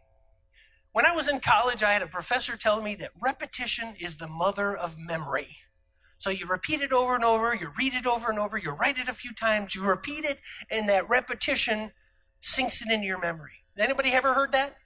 [0.96, 4.30] When I was in college, I had a professor tell me that repetition is the
[4.30, 5.58] mother of memory.
[6.18, 8.98] So you repeat it over and over, you read it over and over, you write
[8.98, 10.40] it a few times, you repeat it,
[10.72, 11.92] and that repetition
[12.40, 13.66] sinks it into your memory.
[13.78, 14.78] Anybody ever heard that?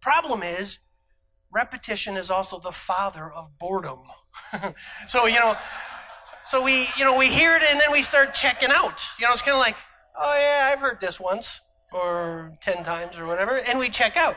[0.00, 0.80] Problem is,
[1.52, 4.00] repetition is also the father of boredom.
[5.06, 5.56] so, you know,
[6.48, 9.00] so we, you know, we hear it and then we start checking out.
[9.20, 9.76] You know, it's kind of like,
[10.18, 11.60] oh yeah, I've heard this once
[11.92, 14.34] or 10 times or whatever, and we check out.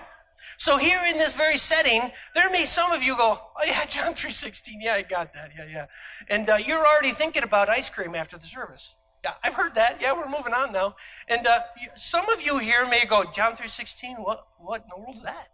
[0.57, 4.13] So here in this very setting, there may some of you go, oh yeah, John
[4.13, 5.85] 3.16, yeah, I got that, yeah, yeah.
[6.29, 8.95] And uh, you're already thinking about ice cream after the service.
[9.23, 9.99] Yeah, I've heard that.
[10.01, 10.95] Yeah, we're moving on now.
[11.27, 11.61] And uh,
[11.95, 15.49] some of you here may go, John 3.16, what, what in the world is that?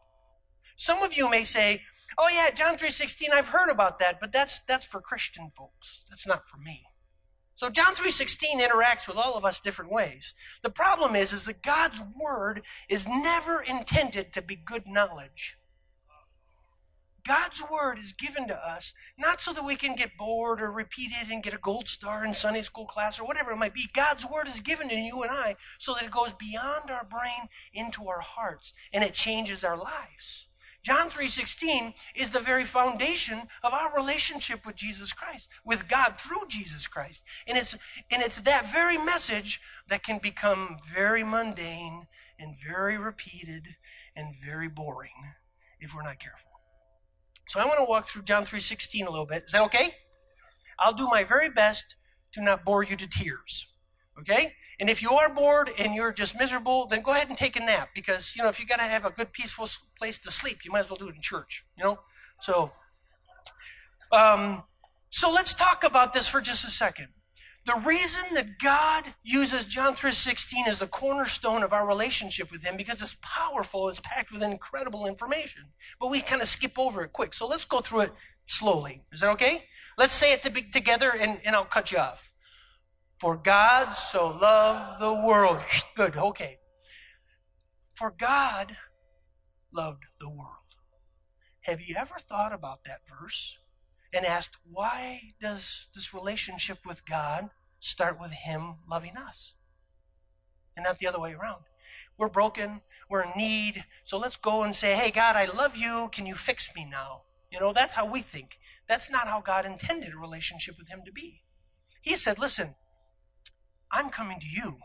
[0.77, 1.81] Some of you may say,
[2.17, 6.05] oh yeah, John 3.16, I've heard about that, but that's, that's for Christian folks.
[6.09, 6.83] That's not for me.
[7.55, 10.33] So John 3:16 interacts with all of us different ways.
[10.63, 15.57] The problem is is that God's word is never intended to be good knowledge.
[17.25, 21.11] God's word is given to us not so that we can get bored or repeat
[21.13, 23.89] it and get a gold star in Sunday school class or whatever it might be.
[23.93, 27.47] God's word is given to you and I so that it goes beyond our brain
[27.73, 30.47] into our hearts and it changes our lives.
[30.83, 36.45] John 3:16 is the very foundation of our relationship with Jesus Christ, with God through
[36.49, 37.23] Jesus Christ.
[37.47, 37.73] And it's
[38.11, 43.77] and it's that very message that can become very mundane and very repeated
[44.15, 45.33] and very boring
[45.79, 46.51] if we're not careful.
[47.47, 49.45] So I want to walk through John 3:16 a little bit.
[49.45, 49.95] Is that okay?
[50.79, 51.95] I'll do my very best
[52.33, 53.72] to not bore you to tears.
[54.19, 54.53] Okay?
[54.79, 57.59] And if you are bored and you're just miserable, then go ahead and take a
[57.59, 60.59] nap because, you know, if you got to have a good, peaceful place to sleep,
[60.63, 61.99] you might as well do it in church, you know?
[62.39, 62.71] So,
[64.11, 64.63] um,
[65.09, 67.07] so let's talk about this for just a second.
[67.65, 72.75] The reason that God uses John 3:16 as the cornerstone of our relationship with him
[72.75, 75.71] because it's powerful, it's packed with incredible information.
[75.97, 77.33] But we kind of skip over it quick.
[77.33, 78.11] So let's go through it
[78.45, 79.05] slowly.
[79.13, 79.63] Is that okay?
[79.97, 82.32] Let's say it to together and, and I'll cut you off.
[83.23, 85.61] For God so loved the world.
[85.95, 86.57] Good, okay.
[87.93, 88.75] For God
[89.71, 90.75] loved the world.
[91.61, 93.57] Have you ever thought about that verse
[94.11, 99.53] and asked, why does this relationship with God start with Him loving us
[100.75, 101.63] and not the other way around?
[102.17, 106.09] We're broken, we're in need, so let's go and say, hey, God, I love you.
[106.11, 107.21] Can you fix me now?
[107.49, 108.57] You know, that's how we think.
[108.89, 111.43] That's not how God intended a relationship with Him to be.
[112.01, 112.75] He said, listen,
[113.93, 114.79] I'm coming to you.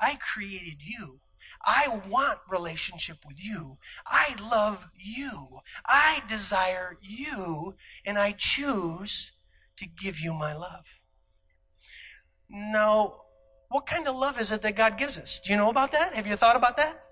[0.00, 1.20] I created you.
[1.64, 3.78] I want relationship with you.
[4.06, 5.60] I love you.
[5.84, 9.32] I desire you, and I choose
[9.76, 11.00] to give you my love.
[12.48, 13.22] Now,
[13.68, 15.40] what kind of love is it that God gives us?
[15.44, 16.14] Do you know about that?
[16.14, 17.05] Have you thought about that?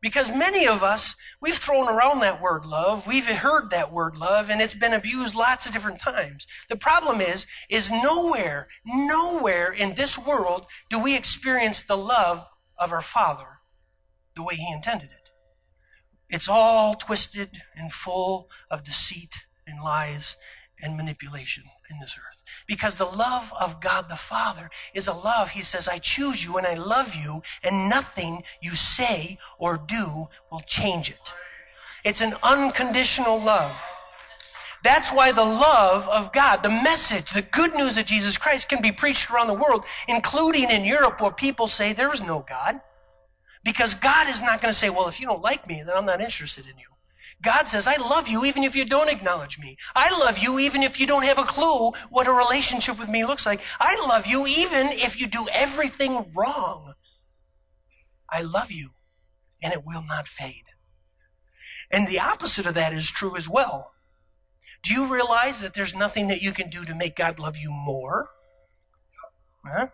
[0.00, 3.06] Because many of us, we've thrown around that word love.
[3.06, 6.46] We've heard that word love and it's been abused lots of different times.
[6.68, 12.46] The problem is, is nowhere, nowhere in this world do we experience the love
[12.78, 13.60] of our Father
[14.34, 15.30] the way He intended it.
[16.30, 20.36] It's all twisted and full of deceit and lies
[20.82, 22.42] and manipulation in this earth.
[22.66, 26.56] Because the love of God the Father is a love, He says, I choose you
[26.56, 31.32] and I love you, and nothing you say or do will change it.
[32.04, 33.76] It's an unconditional love.
[34.82, 38.80] That's why the love of God, the message, the good news of Jesus Christ can
[38.80, 42.80] be preached around the world, including in Europe where people say there is no God.
[43.62, 46.06] Because God is not going to say, well, if you don't like me, then I'm
[46.06, 46.86] not interested in you.
[47.42, 49.76] God says, I love you even if you don't acknowledge me.
[49.94, 53.24] I love you even if you don't have a clue what a relationship with me
[53.24, 53.60] looks like.
[53.78, 56.94] I love you even if you do everything wrong.
[58.28, 58.90] I love you
[59.62, 60.64] and it will not fade.
[61.90, 63.92] And the opposite of that is true as well.
[64.82, 67.70] Do you realize that there's nothing that you can do to make God love you
[67.70, 68.30] more?
[69.66, 69.88] Huh?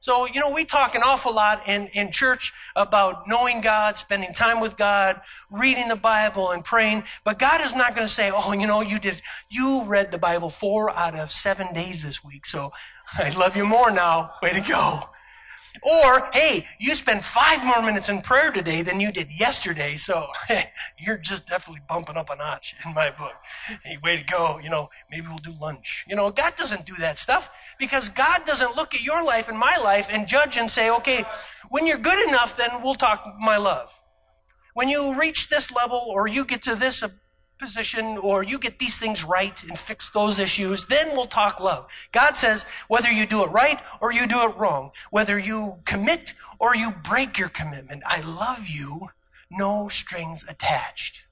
[0.00, 4.32] So, you know, we talk an awful lot in, in church about knowing God, spending
[4.34, 8.30] time with God, reading the Bible and praying, but God is not going to say,
[8.32, 12.24] oh, you know, you did, you read the Bible four out of seven days this
[12.24, 12.72] week, so
[13.14, 14.32] I love you more now.
[14.42, 15.00] Way to go.
[15.82, 20.28] Or, hey, you spent five more minutes in prayer today than you did yesterday, so
[20.98, 23.34] you're just definitely bumping up a notch in my book.
[23.84, 24.58] Hey, way to go.
[24.62, 26.04] You know, maybe we'll do lunch.
[26.08, 29.58] You know, God doesn't do that stuff because God doesn't look at your life and
[29.58, 31.24] my life and judge and say, okay,
[31.68, 33.92] when you're good enough, then we'll talk my love.
[34.74, 37.02] When you reach this level or you get to this
[37.58, 41.86] position or you get these things right and fix those issues, then we'll talk love.
[42.12, 46.34] God says whether you do it right or you do it wrong, whether you commit
[46.58, 49.08] or you break your commitment, I love you,
[49.50, 51.22] no strings attached.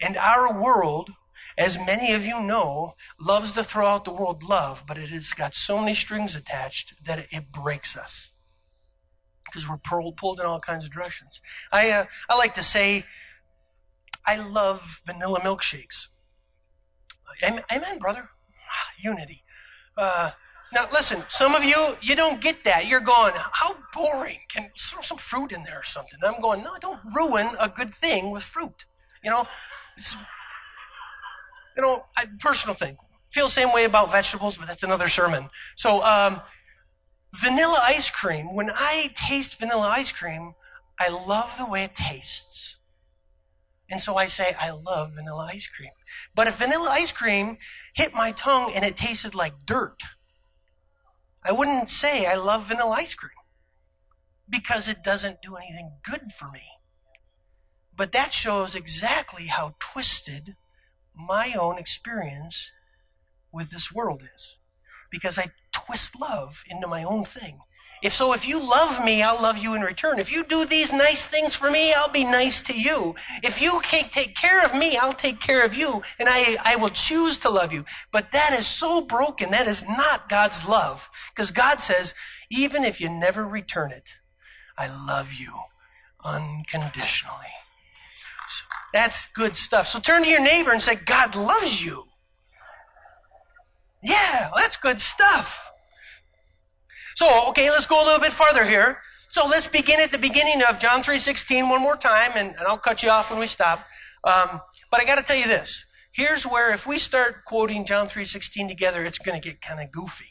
[0.00, 1.10] And our world,
[1.58, 5.32] as many of you know, loves to throw out the word love, but it has
[5.32, 8.30] got so many strings attached that it breaks us.
[9.44, 11.40] Because we're pulled in all kinds of directions.
[11.72, 13.04] I, uh, I like to say,
[14.26, 16.08] I love vanilla milkshakes.
[17.42, 18.28] Amen, brother.
[18.98, 19.42] Unity.
[19.96, 20.30] Uh,
[20.72, 22.86] now, listen, some of you, you don't get that.
[22.86, 24.38] You're going, how boring.
[24.48, 26.18] Can throw some fruit in there or something?
[26.22, 28.84] I'm going, no, don't ruin a good thing with fruit.
[29.24, 29.48] You know,
[29.96, 30.16] it's,
[31.76, 32.96] you know, I, personal thing.
[33.30, 35.50] Feel the same way about vegetables, but that's another sermon.
[35.76, 36.40] So, um,
[37.34, 40.54] vanilla ice cream, when I taste vanilla ice cream,
[40.98, 42.69] I love the way it tastes.
[43.90, 45.90] And so I say, I love vanilla ice cream.
[46.34, 47.58] But if vanilla ice cream
[47.92, 50.00] hit my tongue and it tasted like dirt,
[51.42, 53.32] I wouldn't say I love vanilla ice cream
[54.48, 56.62] because it doesn't do anything good for me.
[57.96, 60.56] But that shows exactly how twisted
[61.14, 62.70] my own experience
[63.52, 64.56] with this world is.
[65.10, 67.60] Because I twist love into my own thing.
[68.02, 70.18] If so, if you love me, I'll love you in return.
[70.18, 73.14] If you do these nice things for me, I'll be nice to you.
[73.42, 76.76] If you can't take care of me, I'll take care of you, and I, I
[76.76, 77.84] will choose to love you.
[78.10, 79.50] But that is so broken.
[79.50, 81.10] That is not God's love.
[81.34, 82.14] Because God says,
[82.50, 84.14] even if you never return it,
[84.78, 85.52] I love you
[86.24, 87.52] unconditionally.
[88.48, 89.86] So that's good stuff.
[89.86, 92.06] So turn to your neighbor and say, God loves you.
[94.02, 95.69] Yeah, that's good stuff.
[97.20, 98.96] So, okay, let's go a little bit farther here.
[99.28, 102.78] So let's begin at the beginning of John 3.16 one more time, and, and I'll
[102.78, 103.84] cut you off when we stop.
[104.24, 105.84] Um, but I got to tell you this.
[106.12, 109.92] Here's where if we start quoting John 3.16 together, it's going to get kind of
[109.92, 110.30] goofy.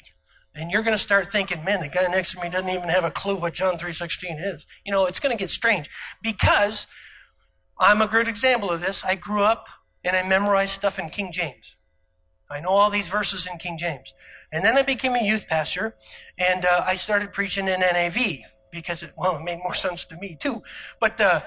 [0.55, 3.03] And you're going to start thinking, man, the guy next to me doesn't even have
[3.03, 4.65] a clue what John 3.16 is.
[4.83, 5.91] You know, it's going to get strange.
[6.23, 6.87] Because
[7.79, 9.05] I'm a good example of this.
[9.05, 9.67] I grew up
[10.03, 11.75] and I memorized stuff in King James.
[12.49, 14.11] I know all these verses in King James.
[14.51, 15.95] And then I became a youth pastor,
[16.37, 20.17] and uh, I started preaching in NIV because it, well, it made more sense to
[20.17, 20.63] me too.
[20.99, 21.41] But uh,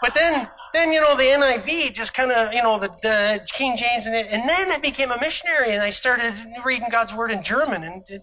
[0.00, 3.76] but then then you know the NIV just kind of you know the, the, King
[3.76, 7.42] James, and, and then I became a missionary, and I started reading God's word in
[7.42, 8.22] German, and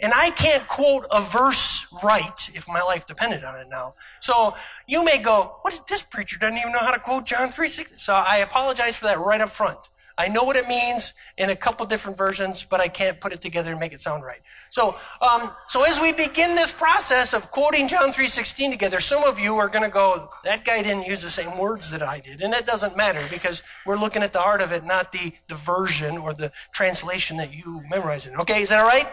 [0.00, 3.94] and I can't quote a verse right if my life depended on it now.
[4.20, 4.54] So
[4.86, 8.00] you may go, what is this preacher doesn't even know how to quote John 3.16?
[8.00, 9.88] So I apologize for that right up front.
[10.16, 13.40] I know what it means in a couple different versions, but I can't put it
[13.40, 14.40] together and make it sound right.
[14.70, 19.40] So, um, so as we begin this process of quoting John 3.16 together, some of
[19.40, 22.42] you are going to go, that guy didn't use the same words that I did.
[22.42, 25.56] And it doesn't matter because we're looking at the heart of it, not the, the
[25.56, 28.38] version or the translation that you memorized it.
[28.38, 29.08] Okay, is that all right?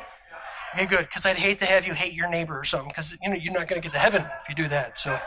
[0.76, 1.00] Okay, good.
[1.00, 3.54] Because I'd hate to have you hate your neighbor or something because, you know, you're
[3.54, 5.00] not going to get to heaven if you do that.
[5.00, 5.20] So,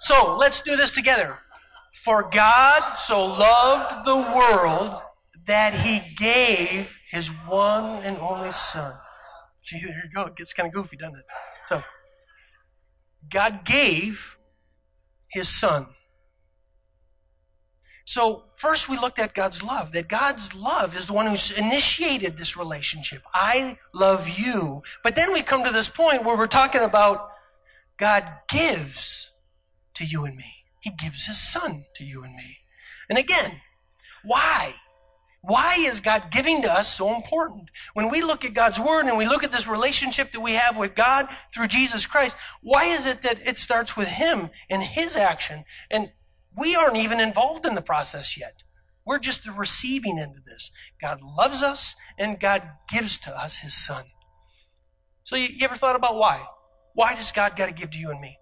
[0.00, 1.38] so let's do this together.
[2.04, 5.00] For God so loved the world
[5.46, 8.94] that he gave his one and only son.
[9.62, 10.26] See, there you go.
[10.26, 11.24] It gets kind of goofy, doesn't it?
[11.68, 11.82] So,
[13.28, 14.36] God gave
[15.28, 15.86] his son.
[18.04, 22.36] So, first we looked at God's love, that God's love is the one who's initiated
[22.36, 23.22] this relationship.
[23.34, 24.82] I love you.
[25.02, 27.30] But then we come to this point where we're talking about
[27.96, 29.30] God gives
[29.94, 30.55] to you and me.
[30.86, 32.58] He gives his son to you and me.
[33.08, 33.60] And again,
[34.22, 34.72] why?
[35.40, 37.70] Why is God giving to us so important?
[37.94, 40.76] When we look at God's Word and we look at this relationship that we have
[40.76, 45.16] with God through Jesus Christ, why is it that it starts with Him and His
[45.16, 45.64] action?
[45.90, 46.12] And
[46.56, 48.62] We aren't even involved in the process yet.
[49.04, 50.70] We're just the receiving end of this.
[51.00, 54.04] God loves us and God gives to us his son.
[55.24, 56.46] So you, you ever thought about why?
[56.94, 58.38] Why does God got to give to you and me?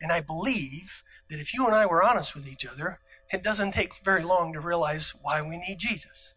[0.00, 3.00] And I believe that if you and I were honest with each other,
[3.32, 6.34] it doesn't take very long to realize why we need Jesus.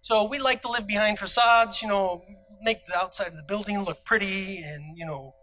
[0.00, 2.22] So we like to live behind facades, you know,
[2.62, 5.34] make the outside of the building look pretty and, you know,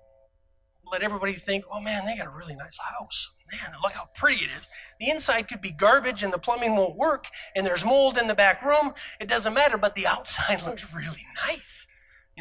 [0.91, 3.31] let everybody think, oh man, they got a really nice house.
[3.51, 4.67] Man, look how pretty it is.
[4.99, 8.35] The inside could be garbage and the plumbing won't work and there's mold in the
[8.35, 8.93] back room.
[9.19, 11.80] It doesn't matter, but the outside looks really nice.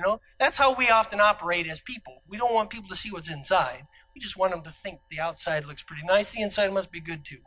[0.01, 2.22] You know, that's how we often operate as people.
[2.26, 3.82] We don't want people to see what's inside.
[4.14, 6.32] We just want them to think the outside looks pretty nice.
[6.32, 7.42] The inside must be good too.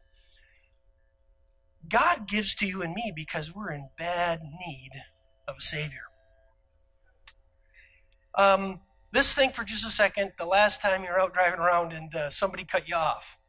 [1.90, 4.92] God gives to you and me because we're in bad need
[5.48, 6.04] of a Savior.
[8.38, 8.82] Um,
[9.12, 12.30] let's think for just a second the last time you're out driving around and uh,
[12.30, 13.40] somebody cut you off.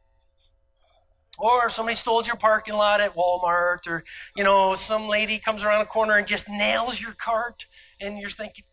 [1.37, 4.05] Or somebody stole your parking lot at Walmart, or,
[4.37, 7.67] you know, some lady comes around a corner and just nails your cart,
[7.99, 8.63] and you're thinking,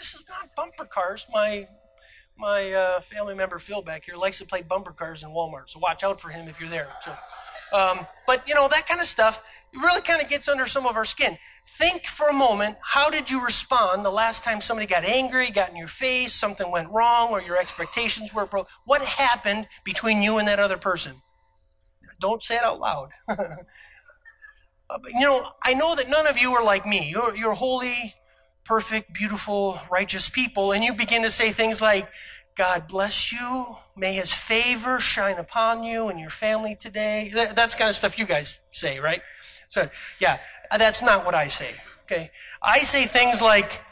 [0.00, 1.26] this is not bumper cars.
[1.32, 1.68] My
[2.36, 5.78] my uh, family member Phil back here likes to play bumper cars in Walmart, so
[5.78, 6.88] watch out for him if you're there.
[7.02, 7.14] So,
[7.72, 9.42] um, but you know that kind of stuff
[9.74, 11.36] really kind of gets under some of our skin.
[11.78, 15.70] Think for a moment: How did you respond the last time somebody got angry, got
[15.70, 18.68] in your face, something went wrong, or your expectations were broke?
[18.86, 21.16] What happened between you and that other person?
[22.20, 23.10] Don't say it out loud.
[24.90, 27.08] Uh, you know, I know that none of you are like me.
[27.08, 28.12] You're, you're holy,
[28.70, 32.08] perfect, beautiful, righteous people, and you begin to say things like,
[32.54, 33.76] God bless you.
[33.96, 37.32] May his favor shine upon you and your family today.
[37.34, 39.22] That's kind of stuff you guys say, right?
[39.66, 39.88] So,
[40.20, 40.38] yeah,
[40.78, 41.70] that's not what I say.
[42.04, 42.30] Okay.
[42.62, 43.82] I say things like,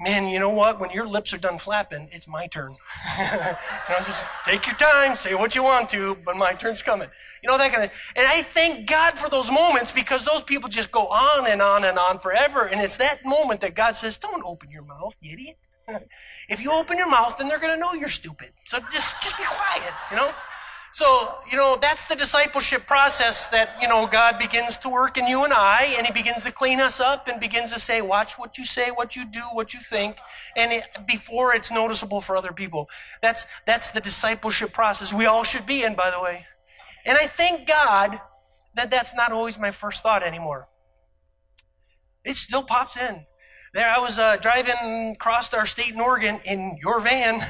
[0.00, 0.80] man, you know what?
[0.80, 2.72] When your lips are done flapping, it's my turn.
[3.18, 7.08] you know, just, take your time, say what you want to, but my turn's coming.
[7.42, 10.68] You know, that kind of, and I thank God for those moments because those people
[10.68, 12.66] just go on and on and on forever.
[12.66, 15.58] And it's that moment that God says, don't open your mouth, you idiot.
[16.48, 18.52] if you open your mouth, then they're going to know you're stupid.
[18.66, 20.32] So just, just be quiet, you know?
[20.92, 25.26] So, you know, that's the discipleship process that, you know, God begins to work in
[25.26, 28.38] you and I, and He begins to clean us up and begins to say, watch
[28.38, 30.16] what you say, what you do, what you think,
[30.56, 32.88] and it, before it's noticeable for other people.
[33.22, 36.44] That's, that's the discipleship process we all should be in, by the way.
[37.06, 38.20] And I thank God
[38.74, 40.68] that that's not always my first thought anymore.
[42.24, 43.24] It still pops in
[43.72, 47.46] there I was uh, driving across our state in Oregon in your van,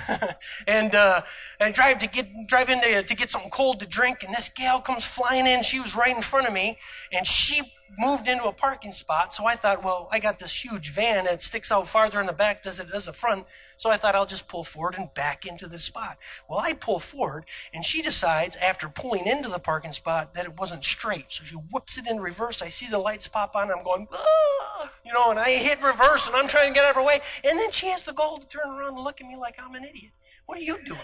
[0.67, 1.23] and uh,
[1.59, 4.51] I drive to get drive in to, to get something cold to drink, and this
[4.51, 5.63] gal comes flying in.
[5.63, 6.79] She was right in front of me,
[7.11, 7.63] and she
[7.99, 9.35] moved into a parking spot.
[9.35, 12.33] So I thought, well, I got this huge van that sticks out farther in the
[12.33, 13.47] back than it does the front.
[13.81, 16.19] So I thought I'll just pull forward and back into the spot.
[16.47, 20.61] Well, I pull forward, and she decides after pulling into the parking spot that it
[20.61, 21.33] wasn't straight.
[21.33, 22.61] So she whips it in reverse.
[22.61, 23.73] I see the lights pop on.
[23.73, 24.93] I'm going, ah!
[25.03, 27.21] you know, and I hit reverse, and I'm trying to get out of her way.
[27.43, 29.75] And then she has the gall to turn around and look at me like I'm
[29.75, 30.13] an idiot.
[30.45, 31.01] What are you doing?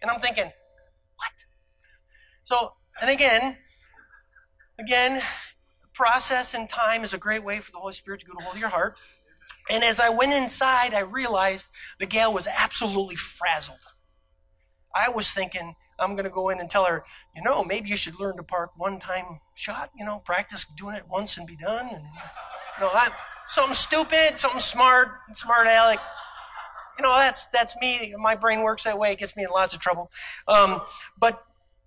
[0.00, 0.50] And I'm thinking,
[1.16, 1.44] what?
[2.44, 2.72] So,
[3.02, 3.58] and again,
[4.78, 5.20] again,
[5.92, 8.54] process and time is a great way for the Holy Spirit to go to hold
[8.54, 8.96] of your heart.
[9.70, 11.68] And as I went inside, I realized
[12.00, 13.78] the gal was absolutely frazzled.
[14.92, 17.04] I was thinking, I'm going to go in and tell her,
[17.36, 20.96] you know, maybe you should learn to park one time shot, you know, practice doing
[20.96, 21.86] it once and be done.
[21.86, 23.12] And, you know, I'm
[23.46, 26.00] something stupid, something smart, smart aleck.
[26.98, 28.12] You know, that's, that's me.
[28.18, 29.12] My brain works that way.
[29.12, 30.10] It gets me in lots of trouble.
[30.48, 30.82] Um,
[31.16, 31.44] but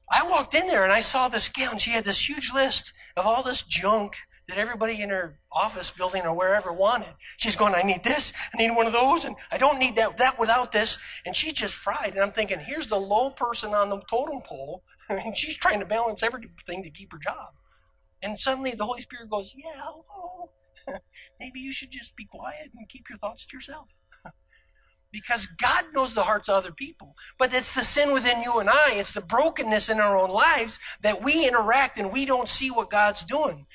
[0.10, 2.94] I walked in there and I saw this gal, and she had this huge list
[3.18, 4.16] of all this junk
[4.54, 7.14] that everybody in her office building or wherever wanted.
[7.38, 10.18] She's going, I need this, I need one of those, and I don't need that,
[10.18, 11.00] that without this.
[11.26, 12.14] And she just fried.
[12.14, 15.86] And I'm thinking, here's the low person on the totem pole, and she's trying to
[15.86, 17.54] balance everything to keep her job.
[18.22, 20.52] And suddenly the Holy Spirit goes, Yeah, hello.
[21.40, 23.88] Maybe you should just be quiet and keep your thoughts to yourself
[25.12, 27.16] because God knows the hearts of other people.
[27.38, 30.80] But it's the sin within you and I, it's the brokenness in our own lives
[31.02, 33.66] that we interact and we don't see what God's doing.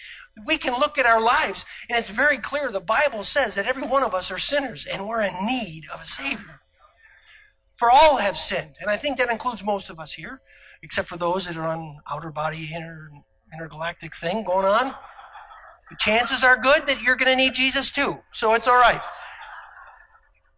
[0.47, 2.71] We can look at our lives and it's very clear.
[2.71, 6.01] The Bible says that every one of us are sinners and we're in need of
[6.01, 6.61] a Savior.
[7.77, 8.77] For all have sinned.
[8.81, 10.41] And I think that includes most of us here,
[10.83, 13.11] except for those that are on outer body inter,
[13.53, 14.95] intergalactic thing going on.
[15.91, 18.17] The chances are good that you're going to need Jesus too.
[18.33, 19.01] So it's all right.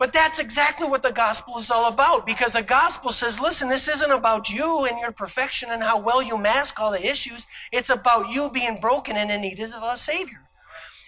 [0.00, 3.86] But that's exactly what the gospel is all about because the gospel says, listen, this
[3.86, 7.44] isn't about you and your perfection and how well you mask all the issues.
[7.70, 10.48] It's about you being broken and in need of a savior.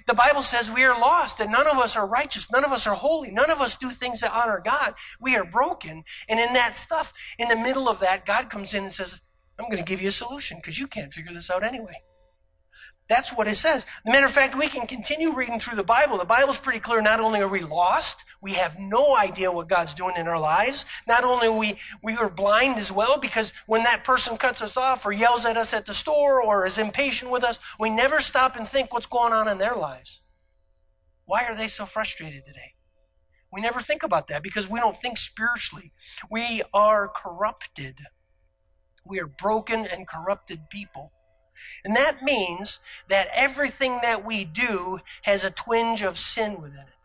[0.06, 2.86] The Bible says we are lost, and none of us are righteous, none of us
[2.86, 4.94] are holy, none of us do things that honor God.
[5.18, 6.04] We are broken.
[6.28, 9.22] And in that stuff, in the middle of that, God comes in and says,
[9.58, 12.02] I'm going to give you a solution because you can't figure this out anyway.
[13.12, 13.84] That's what it says.
[14.06, 16.16] Matter of fact, we can continue reading through the Bible.
[16.16, 17.02] The Bible's pretty clear.
[17.02, 20.86] Not only are we lost, we have no idea what God's doing in our lives.
[21.06, 25.04] Not only we, we are blind as well, because when that person cuts us off
[25.04, 28.56] or yells at us at the store or is impatient with us, we never stop
[28.56, 30.22] and think what's going on in their lives.
[31.26, 32.76] Why are they so frustrated today?
[33.52, 35.92] We never think about that because we don't think spiritually.
[36.30, 37.98] We are corrupted.
[39.04, 41.12] We are broken and corrupted people.
[41.84, 47.02] And that means that everything that we do has a twinge of sin within it.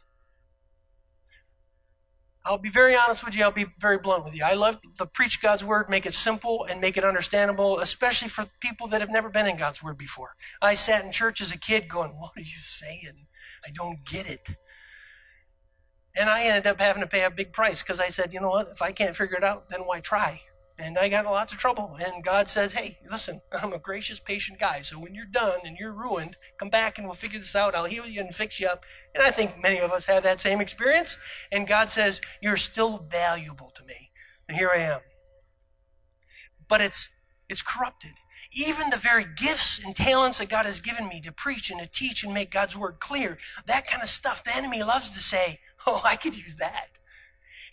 [2.47, 3.43] I'll be very honest with you.
[3.43, 4.43] I'll be very blunt with you.
[4.45, 8.45] I love to preach God's word, make it simple and make it understandable, especially for
[8.62, 10.36] people that have never been in God's word before.
[10.62, 13.28] I sat in church as a kid going, What are you saying?
[13.66, 14.47] I don't get it.
[16.18, 18.49] And I ended up having to pay a big price because I said, You know
[18.49, 18.70] what?
[18.70, 20.41] If I can't figure it out, then why try?
[20.80, 21.97] And I got in lots of trouble.
[22.03, 24.82] And God says, Hey, listen, I'm a gracious, patient guy.
[24.82, 27.73] So when you're done and you're ruined, come back and we'll figure this out.
[27.73, 28.86] I'll heal you and fix you up.
[29.15, 31.17] And I think many of us have that same experience.
[31.51, 34.11] And God says, You're still valuable to me.
[34.47, 34.99] And here I am.
[36.67, 37.09] But it's
[37.49, 38.11] it's corrupted.
[38.53, 41.88] Even the very gifts and talents that God has given me to preach and to
[41.88, 45.59] teach and make God's word clear, that kind of stuff, the enemy loves to say,
[45.88, 46.97] Oh, I could use that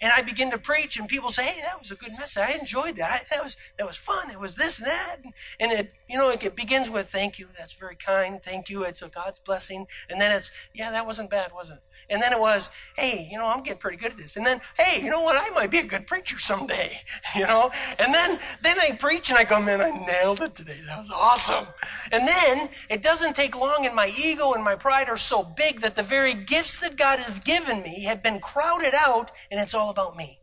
[0.05, 2.37] and I begin to preach, and people say, "Hey, that was a good message.
[2.37, 3.25] I enjoyed that.
[3.31, 4.31] That was that was fun.
[4.31, 5.17] It was this and that."
[5.59, 7.49] And it, you know, it, begins with "Thank you.
[7.57, 8.43] That's very kind.
[8.43, 8.85] Thank you.
[8.85, 11.79] It's a God's blessing." And then it's, "Yeah, that wasn't bad, was it?"
[12.11, 14.37] And then it was, hey, you know, I'm getting pretty good at this.
[14.37, 15.37] And then, hey, you know what?
[15.37, 17.01] I might be a good preacher someday,
[17.35, 17.71] you know?
[17.99, 20.81] And then, then I preach and I go, man, I nailed it today.
[20.87, 21.67] That was awesome.
[22.13, 25.81] And then it doesn't take long and my ego and my pride are so big
[25.81, 29.75] that the very gifts that God has given me have been crowded out and it's
[29.75, 30.41] all about me.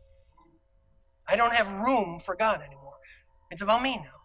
[1.28, 2.96] I don't have room for God anymore.
[3.50, 4.21] It's about me now.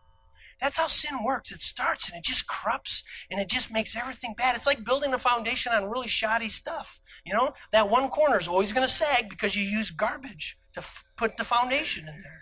[0.59, 1.51] That's how sin works.
[1.51, 4.55] It starts and it just corrupts and it just makes everything bad.
[4.55, 6.99] It's like building a foundation on really shoddy stuff.
[7.25, 10.79] You know, that one corner is always going to sag because you use garbage to
[10.79, 12.41] f- put the foundation in there.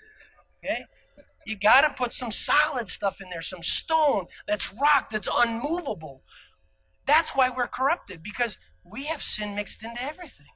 [0.64, 0.86] Okay?
[1.46, 6.24] You got to put some solid stuff in there, some stone that's rock, that's unmovable.
[7.06, 10.48] That's why we're corrupted because we have sin mixed into everything.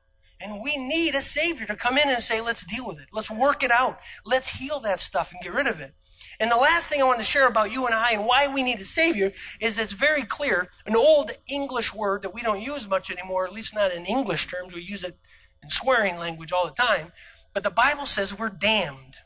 [0.41, 3.09] And we need a Savior to come in and say, let's deal with it.
[3.11, 3.99] Let's work it out.
[4.25, 5.93] Let's heal that stuff and get rid of it.
[6.39, 8.63] And the last thing I want to share about you and I and why we
[8.63, 10.69] need a Savior is it's very clear.
[10.85, 14.47] An old English word that we don't use much anymore, at least not in English
[14.47, 15.17] terms, we use it
[15.61, 17.11] in swearing language all the time.
[17.53, 19.17] But the Bible says we're damned.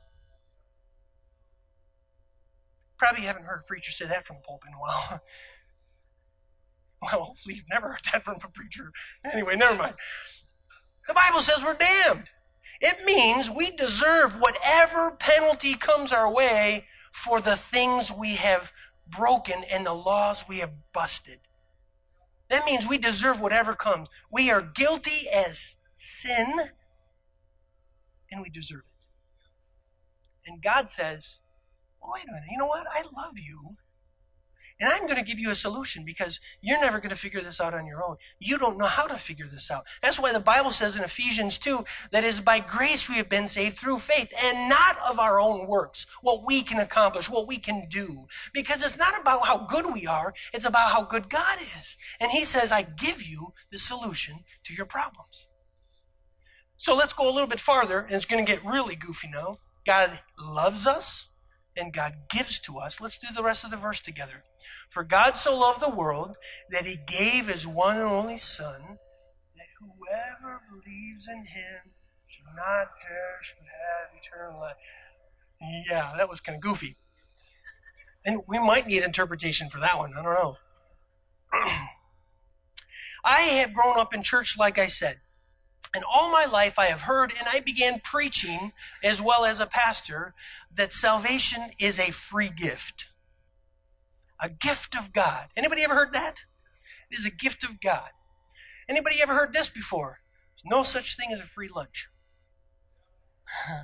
[2.98, 5.22] Probably haven't heard a preacher say that from the pulpit in a while.
[7.02, 8.92] well, hopefully you've never heard that from a preacher.
[9.24, 9.96] Anyway, never mind.
[11.08, 12.30] The Bible says we're damned.
[12.82, 18.74] It means we deserve whatever penalty comes our way for the things we have
[19.08, 21.40] broken and the laws we have busted.
[22.50, 24.10] That means we deserve whatever comes.
[24.32, 26.52] We are guilty as sin,
[28.32, 30.50] and we deserve it.
[30.50, 31.40] And God says,
[32.04, 32.88] oh, wait a minute, you know what?
[32.92, 33.78] I love you.
[34.80, 37.62] And I'm going to give you a solution because you're never going to figure this
[37.62, 38.18] out on your own.
[38.40, 39.86] You don't know how to figure this out.
[40.02, 43.48] That's why the Bible says in Ephesians 2 that is by grace we have been
[43.48, 47.58] saved through faith and not of our own works, what we can accomplish, what we
[47.58, 48.26] can do.
[48.54, 51.98] Because it's not about how good we are, it's about how good God is.
[52.20, 55.48] And He says, I give you the solution to your problems.
[56.78, 59.60] So let's go a little bit farther, and it's going to get really goofy now.
[59.86, 61.30] God loves us
[61.76, 63.02] and God gives to us.
[63.02, 64.44] Let's do the rest of the verse together.
[64.90, 66.38] For God so loved the world
[66.70, 69.00] that he gave his one and only Son,
[69.56, 71.92] that whoever believes in him
[72.28, 74.76] should not perish but have eternal life.
[75.90, 76.98] Yeah, that was kind of goofy.
[78.26, 80.14] And we might need interpretation for that one.
[80.18, 80.58] I don't know.
[83.26, 85.22] I have grown up in church, like I said.
[85.94, 88.74] And all my life I have heard, and I began preaching
[89.04, 90.34] as well as a pastor,
[90.74, 93.10] that salvation is a free gift.
[94.40, 95.50] A gift of God.
[95.56, 96.42] Anybody ever heard that?
[97.12, 98.10] It is a gift of God.
[98.90, 100.20] Anybody ever heard this before?
[100.56, 102.10] There's no such thing as a free lunch.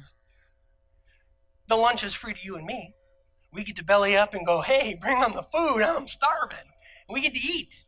[1.68, 2.96] the lunch is free to you and me.
[3.54, 5.82] We get to belly up and go, hey, bring on the food.
[5.82, 6.58] I'm starving.
[7.08, 7.84] And we get to eat.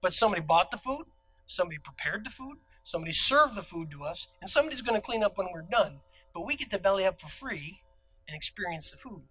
[0.00, 1.06] But somebody bought the food,
[1.46, 5.24] somebody prepared the food, Somebody served the food to us, and somebody's going to clean
[5.24, 6.00] up when we're done.
[6.32, 7.80] But we get to belly up for free
[8.28, 9.24] and experience the food.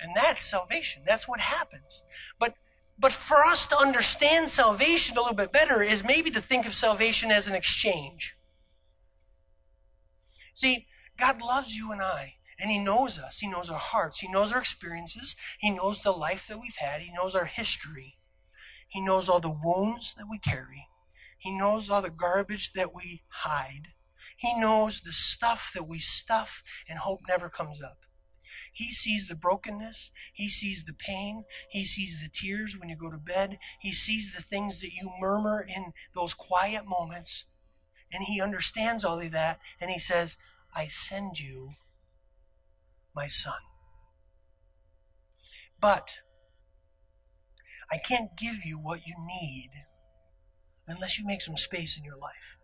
[0.00, 1.02] And that's salvation.
[1.06, 2.02] That's what happens.
[2.38, 2.54] But
[2.98, 6.74] But for us to understand salvation a little bit better is maybe to think of
[6.74, 8.36] salvation as an exchange.
[10.54, 10.86] See,
[11.18, 13.38] God loves you and I, and He knows us.
[13.40, 14.20] He knows our hearts.
[14.20, 15.36] He knows our experiences.
[15.58, 17.02] He knows the life that we've had.
[17.02, 18.16] He knows our history.
[18.88, 20.88] He knows all the wounds that we carry.
[21.38, 23.88] He knows all the garbage that we hide.
[24.36, 27.98] He knows the stuff that we stuff and hope never comes up.
[28.72, 30.10] He sees the brokenness.
[30.32, 31.44] He sees the pain.
[31.70, 33.58] He sees the tears when you go to bed.
[33.80, 37.46] He sees the things that you murmur in those quiet moments.
[38.12, 39.60] And He understands all of that.
[39.80, 40.36] And He says,
[40.74, 41.70] I send you
[43.14, 43.60] my son.
[45.80, 46.18] But
[47.90, 49.70] I can't give you what you need
[50.86, 52.58] unless you make some space in your life.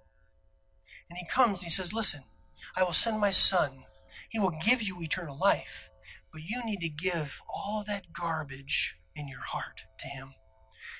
[1.08, 2.22] And he comes and he says, Listen,
[2.76, 3.84] I will send my son.
[4.28, 5.90] He will give you eternal life,
[6.32, 10.34] but you need to give all that garbage in your heart to him.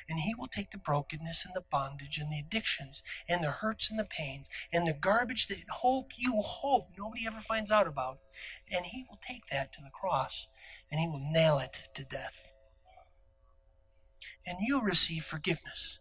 [0.08, 3.88] And he will take the brokenness and the bondage and the addictions and the hurts
[3.90, 8.18] and the pains and the garbage that hope you hope nobody ever finds out about.
[8.70, 10.48] And he will take that to the cross
[10.90, 12.52] and he will nail it to death.
[14.46, 16.00] And you receive forgiveness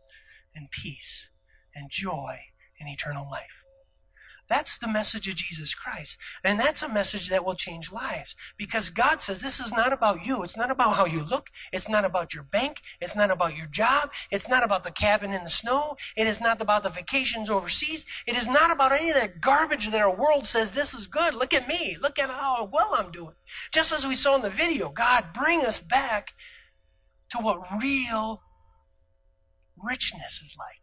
[0.55, 1.29] and peace
[1.75, 2.37] and joy
[2.79, 3.61] and eternal life.
[4.51, 6.17] That's the message of Jesus Christ.
[6.43, 8.35] And that's a message that will change lives.
[8.57, 10.43] Because God says this is not about you.
[10.43, 11.47] It's not about how you look.
[11.71, 12.81] It's not about your bank.
[12.99, 14.11] It's not about your job.
[14.29, 15.95] It's not about the cabin in the snow.
[16.17, 18.05] It is not about the vacations overseas.
[18.27, 21.33] It is not about any of that garbage that our world says this is good.
[21.33, 21.95] Look at me.
[22.01, 23.35] Look at how well I'm doing.
[23.71, 26.33] Just as we saw in the video, God bring us back
[27.29, 28.41] to what real
[29.83, 30.75] richness is like.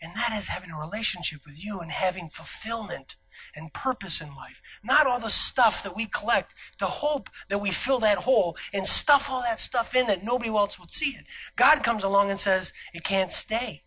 [0.00, 3.16] And that is having a relationship with you and having fulfillment
[3.56, 4.60] and purpose in life.
[4.82, 8.86] Not all the stuff that we collect to hope that we fill that hole and
[8.86, 11.24] stuff all that stuff in that nobody else will see it.
[11.56, 13.84] God comes along and says, it can't stay.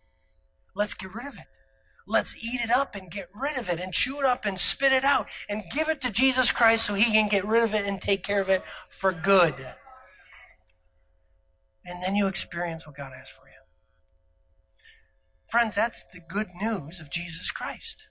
[0.74, 1.46] Let's get rid of it.
[2.06, 4.92] Let's eat it up and get rid of it and chew it up and spit
[4.92, 7.86] it out and give it to Jesus Christ so he can get rid of it
[7.86, 9.54] and take care of it for good.
[11.84, 13.47] And then you experience what God has for you.
[15.48, 18.08] Friends, that's the good news of Jesus Christ.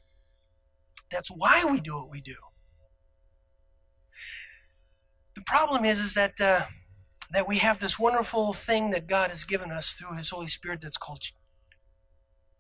[1.12, 2.36] That's why we do what we do.
[5.36, 6.66] The problem is, is that uh,
[7.32, 10.82] that we have this wonderful thing that God has given us through His Holy Spirit
[10.82, 11.24] that's called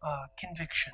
[0.04, 0.94] uh, conviction.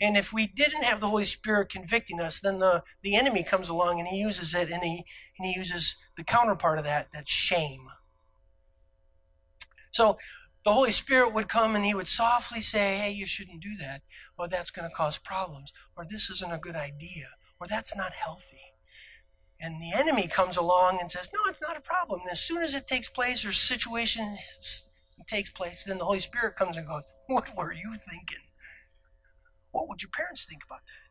[0.00, 3.68] And if we didn't have the Holy Spirit convicting us, then the, the enemy comes
[3.68, 5.04] along and he uses it and he,
[5.38, 7.88] and he uses the counterpart of that, that's shame.
[9.90, 10.16] So
[10.70, 14.02] the Holy Spirit would come and he would softly say, Hey, you shouldn't do that,
[14.38, 17.26] or that's going to cause problems, or this isn't a good idea,
[17.60, 18.76] or that's not healthy.
[19.60, 22.20] And the enemy comes along and says, No, it's not a problem.
[22.20, 24.38] And as soon as it takes place or situation
[25.26, 28.44] takes place, then the Holy Spirit comes and goes, What were you thinking?
[29.72, 31.10] What would your parents think about that?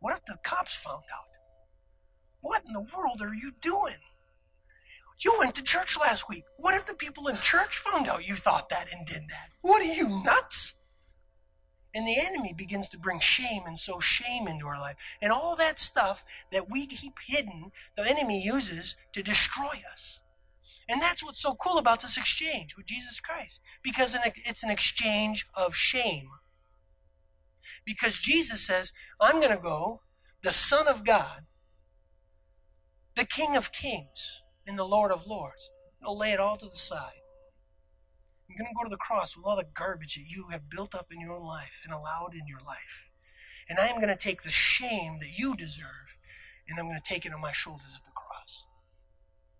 [0.00, 1.38] What if the cops found out?
[2.40, 4.02] What in the world are you doing?
[5.24, 6.44] You went to church last week.
[6.56, 9.50] What if the people in church found out you thought that and did that?
[9.60, 10.74] What are you, nuts?
[11.94, 14.96] And the enemy begins to bring shame and sow shame into our life.
[15.20, 20.20] And all that stuff that we keep hidden, the enemy uses to destroy us.
[20.88, 23.60] And that's what's so cool about this exchange with Jesus Christ.
[23.82, 26.30] Because it's an exchange of shame.
[27.84, 30.00] Because Jesus says, I'm going to go,
[30.42, 31.42] the Son of God,
[33.16, 35.70] the King of Kings, in the Lord of Lords.
[36.04, 37.20] I'll lay it all to the side.
[38.48, 40.94] I'm going to go to the cross with all the garbage that you have built
[40.94, 43.10] up in your own life and allowed in your life.
[43.68, 46.16] And I am going to take the shame that you deserve
[46.68, 48.66] and I'm going to take it on my shoulders at the cross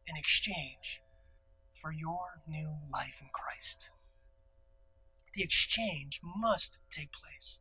[0.07, 1.01] in exchange
[1.73, 3.91] for your new life in Christ.
[5.35, 7.59] The exchange must take place.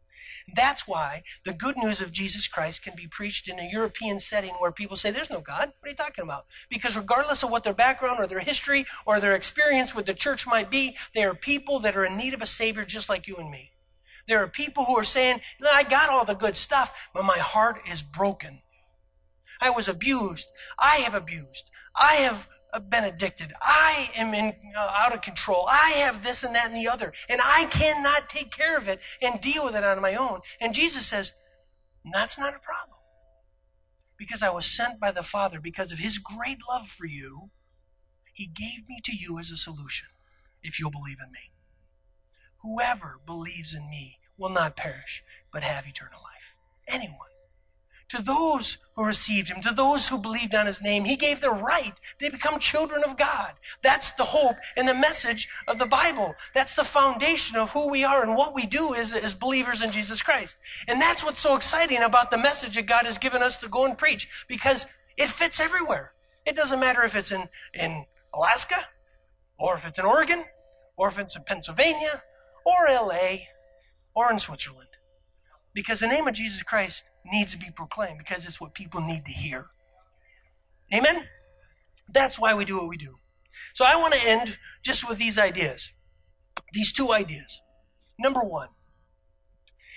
[0.53, 4.51] That's why the good news of Jesus Christ can be preached in a European setting
[4.59, 5.73] where people say, There's no God.
[5.79, 6.45] What are you talking about?
[6.69, 10.47] Because regardless of what their background or their history or their experience with the church
[10.47, 13.35] might be, they are people that are in need of a Savior just like you
[13.37, 13.71] and me.
[14.27, 17.79] There are people who are saying, I got all the good stuff, but my heart
[17.91, 18.61] is broken.
[19.59, 20.51] I was abused.
[20.79, 21.69] I have abused.
[21.95, 22.47] I have
[22.89, 23.53] been addicted.
[23.61, 25.65] I am in, uh, out of control.
[25.69, 27.13] I have this and that and the other.
[27.29, 30.39] And I cannot take care of it and deal with it on my own.
[30.59, 31.33] And Jesus says,
[32.13, 32.97] that's not a problem.
[34.17, 37.49] Because I was sent by the Father because of his great love for you.
[38.33, 40.07] He gave me to you as a solution
[40.63, 41.51] if you'll believe in me.
[42.61, 46.55] Whoever believes in me will not perish, but have eternal life.
[46.87, 47.30] Anyone.
[48.11, 51.05] To those who received him, to those who believed on his name.
[51.05, 51.93] He gave the right.
[52.19, 53.53] They become children of God.
[53.81, 56.35] That's the hope and the message of the Bible.
[56.53, 59.91] That's the foundation of who we are and what we do as, as believers in
[59.91, 60.57] Jesus Christ.
[60.89, 63.85] And that's what's so exciting about the message that God has given us to go
[63.85, 64.85] and preach because
[65.15, 66.11] it fits everywhere.
[66.45, 68.87] It doesn't matter if it's in, in Alaska
[69.57, 70.43] or if it's in Oregon
[70.97, 72.23] or if it's in Pennsylvania
[72.65, 73.37] or LA
[74.13, 74.89] or in Switzerland.
[75.73, 79.25] Because the name of Jesus Christ needs to be proclaimed because it's what people need
[79.25, 79.67] to hear.
[80.93, 81.25] Amen?
[82.11, 83.15] That's why we do what we do.
[83.73, 85.91] So I want to end just with these ideas.
[86.73, 87.61] These two ideas.
[88.19, 88.69] Number one,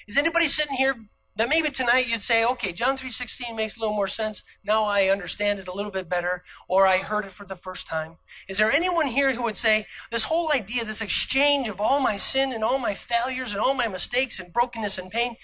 [0.06, 0.96] is anybody sitting here
[1.36, 4.42] that maybe tonight you'd say, okay, John 3.16 makes a little more sense.
[4.64, 7.88] Now I understand it a little bit better, or I heard it for the first
[7.88, 8.18] time.
[8.48, 12.16] Is there anyone here who would say, this whole idea, this exchange of all my
[12.16, 15.36] sin and all my failures and all my mistakes and brokenness and pain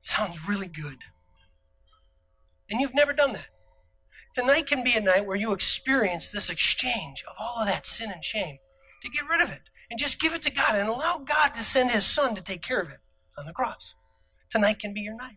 [0.00, 0.98] sounds really good?
[2.72, 3.50] And you've never done that.
[4.32, 8.10] Tonight can be a night where you experience this exchange of all of that sin
[8.10, 8.56] and shame
[9.02, 9.60] to get rid of it
[9.90, 12.62] and just give it to God and allow God to send His Son to take
[12.62, 13.00] care of it
[13.36, 13.94] on the cross.
[14.48, 15.36] Tonight can be your night.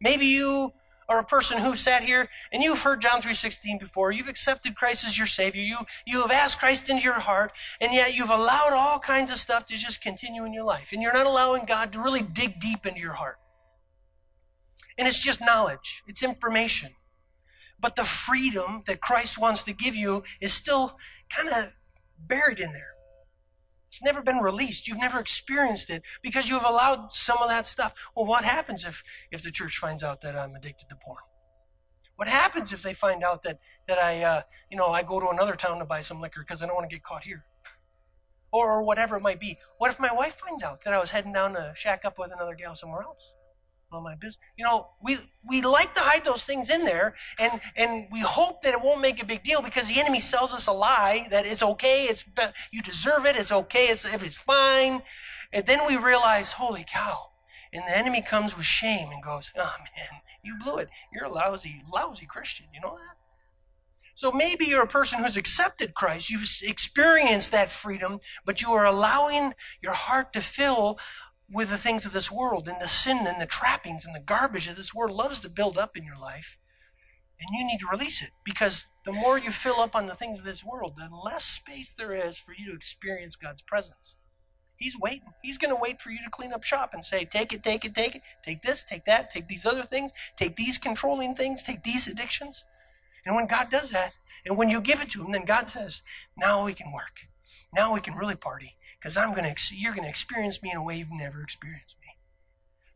[0.00, 0.72] Maybe you
[1.10, 4.10] are a person who sat here and you've heard John 3:16 before.
[4.10, 5.62] You've accepted Christ as your savior.
[5.62, 5.76] You
[6.06, 7.52] you have asked Christ into your heart,
[7.82, 10.88] and yet you've allowed all kinds of stuff to just continue in your life.
[10.92, 13.38] And you're not allowing God to really dig deep into your heart.
[14.98, 16.02] And it's just knowledge.
[16.06, 16.90] It's information.
[17.78, 20.98] But the freedom that Christ wants to give you is still
[21.30, 21.72] kind of
[22.18, 22.96] buried in there.
[23.88, 24.88] It's never been released.
[24.88, 27.94] You've never experienced it because you've allowed some of that stuff.
[28.14, 31.22] Well, what happens if, if the church finds out that I'm addicted to porn?
[32.16, 35.28] What happens if they find out that, that I, uh, you know, I go to
[35.28, 37.44] another town to buy some liquor because I don't want to get caught here?
[38.52, 39.58] Or, or whatever it might be.
[39.78, 42.32] What if my wife finds out that I was heading down to shack up with
[42.32, 43.32] another gal somewhere else?
[43.92, 44.38] On my business.
[44.56, 45.18] You know, we
[45.48, 49.00] we like to hide those things in there, and and we hope that it won't
[49.00, 52.24] make a big deal because the enemy sells us a lie that it's okay, it's
[52.70, 55.02] you deserve it, it's okay, it's if it's fine,
[55.52, 57.30] and then we realize, holy cow!
[57.72, 60.88] And the enemy comes with shame and goes, oh man, you blew it.
[61.12, 62.66] You're a lousy, lousy Christian.
[62.72, 63.16] You know that?
[64.14, 66.30] So maybe you're a person who's accepted Christ.
[66.30, 70.98] You've experienced that freedom, but you are allowing your heart to fill
[71.50, 74.66] with the things of this world and the sin and the trappings and the garbage
[74.66, 76.58] of this world loves to build up in your life.
[77.40, 80.38] And you need to release it because the more you fill up on the things
[80.38, 84.16] of this world, the less space there is for you to experience God's presence.
[84.78, 85.32] He's waiting.
[85.42, 87.84] He's going to wait for you to clean up shop and say, take it, take
[87.84, 91.62] it, take it, take this, take that, take these other things, take these controlling things,
[91.62, 92.64] take these addictions.
[93.24, 94.12] And when God does that,
[94.44, 96.02] and when you give it to Him, then God says,
[96.36, 97.20] now we can work.
[97.74, 98.75] Now we can really party
[99.06, 101.94] because I'm going to you're going to experience me in a way you've never experienced
[102.00, 102.08] me.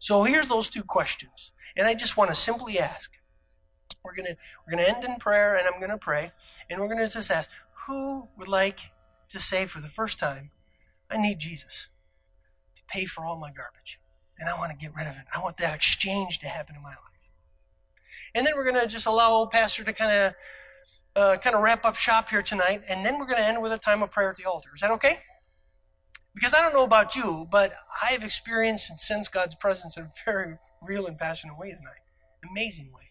[0.00, 3.12] So here's those two questions, and I just want to simply ask.
[4.02, 4.36] We're going to
[4.66, 6.32] we're going to end in prayer, and I'm going to pray,
[6.68, 7.48] and we're going to just ask
[7.86, 8.80] who would like
[9.28, 10.50] to say for the first time,
[11.08, 11.90] I need Jesus
[12.74, 14.00] to pay for all my garbage,
[14.36, 15.26] and I want to get rid of it.
[15.32, 16.98] I want that exchange to happen in my life.
[18.34, 20.34] And then we're going to just allow old pastor to kind of
[21.14, 23.70] uh, kind of wrap up shop here tonight, and then we're going to end with
[23.70, 24.70] a time of prayer at the altar.
[24.74, 25.20] Is that okay?
[26.34, 27.72] Because I don't know about you, but
[28.02, 32.02] I have experienced and sensed God's presence in a very real and passionate way tonight.
[32.48, 33.10] Amazing way.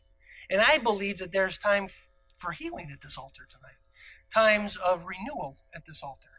[0.50, 1.88] And I believe that there's time
[2.38, 3.78] for healing at this altar tonight.
[4.34, 6.30] Times of renewal at this altar.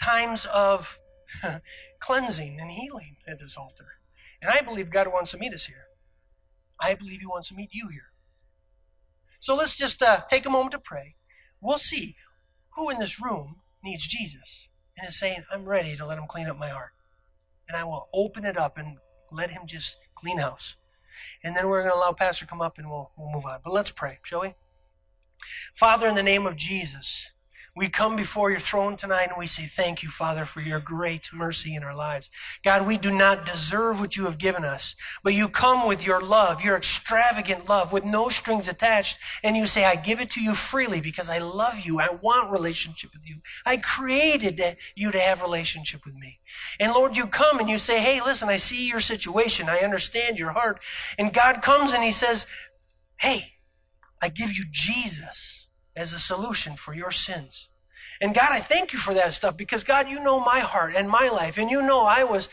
[0.00, 0.98] Times of
[2.00, 3.86] cleansing and healing at this altar.
[4.40, 5.84] And I believe God wants to meet us here.
[6.80, 8.12] I believe He wants to meet you here.
[9.38, 11.16] So let's just uh, take a moment to pray.
[11.60, 12.16] We'll see
[12.74, 14.68] who in this room needs Jesus
[15.02, 16.92] and is saying, I'm ready to let him clean up my heart.
[17.68, 18.98] And I will open it up and
[19.32, 20.76] let him just clean house.
[21.42, 23.60] And then we're going to allow Pastor come up and we'll, we'll move on.
[23.64, 24.54] But let's pray, shall we?
[25.74, 27.32] Father, in the name of Jesus,
[27.74, 31.32] we come before your throne tonight and we say thank you, Father, for your great
[31.32, 32.28] mercy in our lives.
[32.62, 34.94] God, we do not deserve what you have given us,
[35.24, 39.64] but you come with your love, your extravagant love with no strings attached, and you
[39.64, 41.98] say, I give it to you freely because I love you.
[41.98, 43.36] I want relationship with you.
[43.64, 46.40] I created you to have relationship with me.
[46.78, 49.70] And Lord, you come and you say, Hey, listen, I see your situation.
[49.70, 50.82] I understand your heart.
[51.18, 52.46] And God comes and he says,
[53.16, 53.54] Hey,
[54.20, 55.61] I give you Jesus
[55.96, 57.68] as a solution for your sins.
[58.20, 61.08] And God, I thank you for that stuff because God, you know my heart and
[61.08, 62.48] my life, and you know I was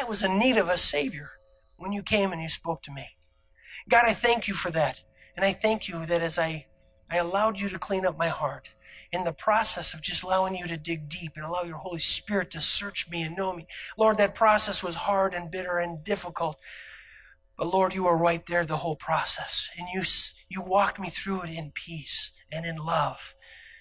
[0.00, 1.30] I was in need of a Savior
[1.76, 3.16] when you came and you spoke to me.
[3.88, 5.02] God, I thank you for that.
[5.36, 6.66] And I thank you that as I,
[7.10, 8.70] I allowed you to clean up my heart,
[9.12, 12.50] in the process of just allowing you to dig deep and allow your Holy Spirit
[12.50, 13.66] to search me and know me.
[13.96, 16.58] Lord, that process was hard and bitter and difficult.
[17.56, 19.70] But Lord, you were right there the whole process.
[19.78, 20.02] And you,
[20.48, 23.34] you walked me through it in peace and in love.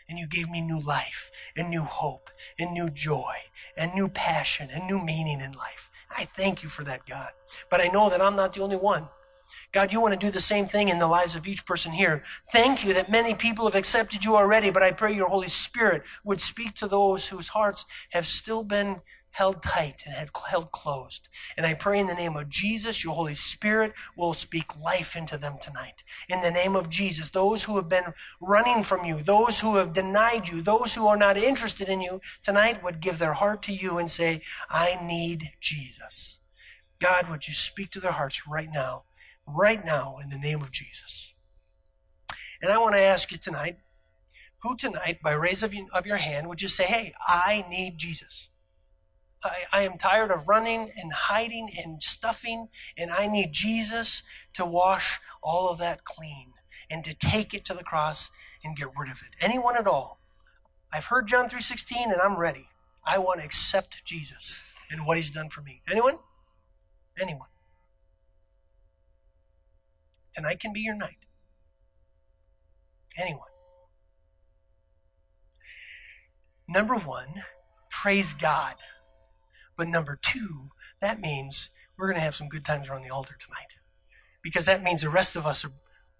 [0.09, 3.35] And you gave me new life and new hope and new joy
[3.75, 5.89] and new passion and new meaning in life.
[6.09, 7.31] I thank you for that, God.
[7.69, 9.09] But I know that I'm not the only one.
[9.71, 12.23] God, you want to do the same thing in the lives of each person here.
[12.51, 16.03] Thank you that many people have accepted you already, but I pray your Holy Spirit
[16.23, 19.01] would speak to those whose hearts have still been
[19.31, 21.29] held tight and have held closed.
[21.55, 25.37] And I pray in the name of Jesus, your Holy Spirit will speak life into
[25.37, 26.03] them tonight.
[26.27, 29.93] In the name of Jesus, those who have been running from you, those who have
[29.93, 33.73] denied you, those who are not interested in you, tonight would give their heart to
[33.73, 36.39] you and say, I need Jesus.
[36.99, 39.03] God, would you speak to their hearts right now,
[39.45, 41.33] right now, in the name of Jesus?
[42.61, 43.77] And I want to ask you tonight,
[44.63, 48.49] who tonight, by raise of, of your hand, would you say, Hey, I need Jesus?
[49.47, 54.23] I, I am tired of running and hiding and stuffing, and I need Jesus
[54.53, 56.53] to wash all of that clean
[56.89, 58.29] and to take it to the cross
[58.63, 59.35] and get rid of it.
[59.39, 60.19] Anyone at all?
[60.93, 62.67] I've heard John 3:16 and I'm ready.
[63.03, 65.81] I want to accept Jesus and what he's done for me.
[65.89, 66.19] Anyone?
[67.19, 67.49] Anyone?
[70.33, 71.25] Tonight can be your night.
[73.17, 73.47] Anyone?
[76.67, 77.43] Number one,
[77.89, 78.75] praise God.
[79.77, 83.37] But number two, that means we're going to have some good times around the altar
[83.39, 83.75] tonight.
[84.41, 85.71] Because that means the rest of us are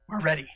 [0.08, 0.48] we're ready.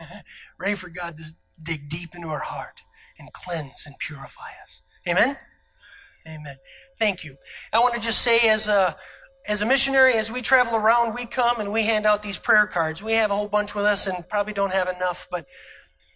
[0.58, 1.24] ready for God to
[1.62, 2.82] dig deep into our heart
[3.18, 4.82] and cleanse and purify us.
[5.06, 5.36] Amen?
[6.26, 6.56] Amen.
[6.98, 7.36] Thank you.
[7.72, 8.96] I want to just say as a
[9.46, 12.66] as a missionary, as we travel around, we come and we hand out these prayer
[12.66, 13.02] cards.
[13.02, 15.46] We have a whole bunch with us and probably don't have enough, but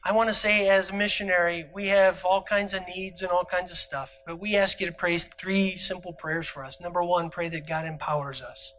[0.05, 3.45] I want to say as a missionary, we have all kinds of needs and all
[3.45, 4.19] kinds of stuff.
[4.27, 6.81] But we ask you to pray three simple prayers for us.
[6.81, 8.75] Number one, pray that God empowers us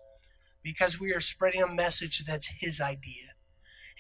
[0.62, 3.32] because we are spreading a message that's His idea.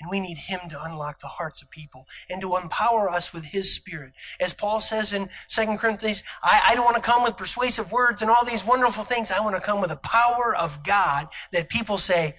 [0.02, 3.46] And we need Him to unlock the hearts of people and to empower us with
[3.46, 4.12] His Spirit.
[4.42, 8.22] As Paul says in 2 Corinthians, I, I don't want to come with persuasive words
[8.22, 9.32] and all these wonderful things.
[9.32, 12.36] I want to come with the power of God that people say,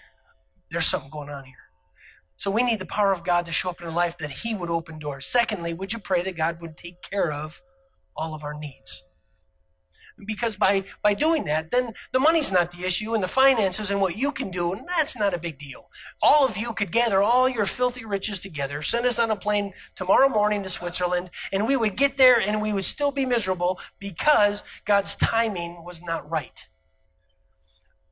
[0.70, 1.63] there's something going on here.
[2.36, 4.54] So we need the power of God to show up in our life that He
[4.54, 5.26] would open doors.
[5.26, 7.62] Secondly, would you pray that God would take care of
[8.16, 9.04] all of our needs?
[10.26, 14.00] Because by, by doing that, then the money's not the issue and the finances and
[14.00, 15.90] what you can do, and that's not a big deal.
[16.22, 19.72] All of you could gather all your filthy riches together, send us on a plane
[19.96, 23.80] tomorrow morning to Switzerland, and we would get there and we would still be miserable
[23.98, 26.68] because God's timing was not right.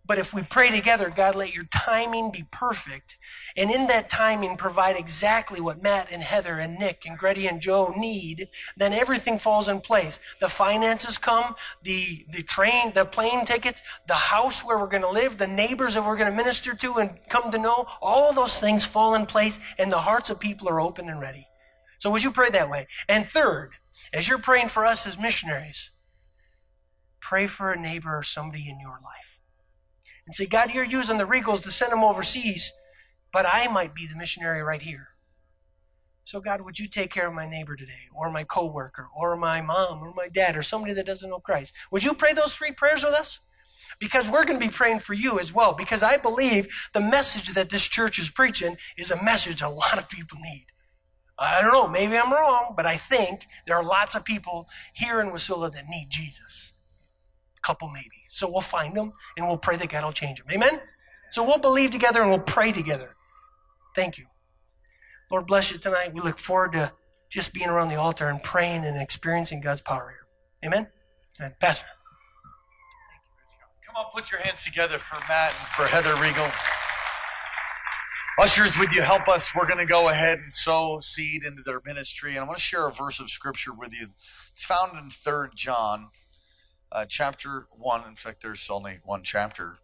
[0.05, 3.19] But if we pray together, God, let your timing be perfect.
[3.57, 7.61] And in that timing, provide exactly what Matt and Heather and Nick and Grady and
[7.61, 8.49] Joe need.
[8.77, 10.19] Then everything falls in place.
[10.41, 15.11] The finances come, the, the train, the plane tickets, the house where we're going to
[15.11, 17.87] live, the neighbors that we're going to minister to and come to know.
[18.01, 21.47] All those things fall in place and the hearts of people are open and ready.
[21.99, 22.89] So would you pray that way?
[23.09, 23.71] And third,
[24.13, 25.93] as you're praying for us as missionaries,
[27.21, 29.32] pray for a neighbor or somebody in your life
[30.27, 32.73] and say, God, you're using the Regals to send them overseas,
[33.33, 35.09] but I might be the missionary right here.
[36.25, 39.61] So, God, would you take care of my neighbor today, or my coworker, or my
[39.61, 41.73] mom, or my dad, or somebody that doesn't know Christ?
[41.91, 43.41] Would you pray those three prayers with us?
[43.99, 47.53] Because we're going to be praying for you as well, because I believe the message
[47.55, 50.67] that this church is preaching is a message a lot of people need.
[51.39, 55.21] I don't know, maybe I'm wrong, but I think there are lots of people here
[55.21, 56.73] in Wasilla that need Jesus.
[57.59, 58.22] A couple maybe.
[58.33, 60.49] So we'll find them and we'll pray that God will change them.
[60.51, 60.81] Amen?
[61.31, 63.15] So we'll believe together and we'll pray together.
[63.95, 64.25] Thank you.
[65.31, 66.15] Lord bless you tonight.
[66.15, 66.93] We look forward to
[67.31, 70.69] just being around the altar and praying and experiencing God's power here.
[70.69, 70.89] Amen?
[71.39, 71.87] And Pastor.
[73.87, 76.51] Come on, put your hands together for Matt and for Heather Regal.
[78.41, 79.55] Ushers, would you help us?
[79.55, 82.31] We're going to go ahead and sow seed into their ministry.
[82.31, 84.07] And I want to share a verse of scripture with you.
[84.53, 86.09] It's found in 3 John,
[86.93, 88.09] uh, chapter 1.
[88.09, 89.79] In fact, there's only one chapter.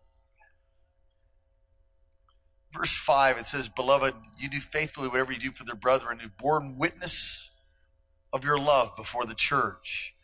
[2.72, 6.36] Verse 5, it says, Beloved, you do faithfully whatever you do for their brethren who've
[6.36, 7.50] borne witness
[8.30, 10.14] of your love before the church.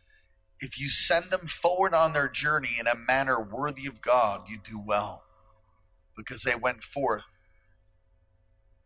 [0.61, 4.59] If you send them forward on their journey in a manner worthy of God, you
[4.63, 5.23] do well,
[6.17, 7.25] because they went forth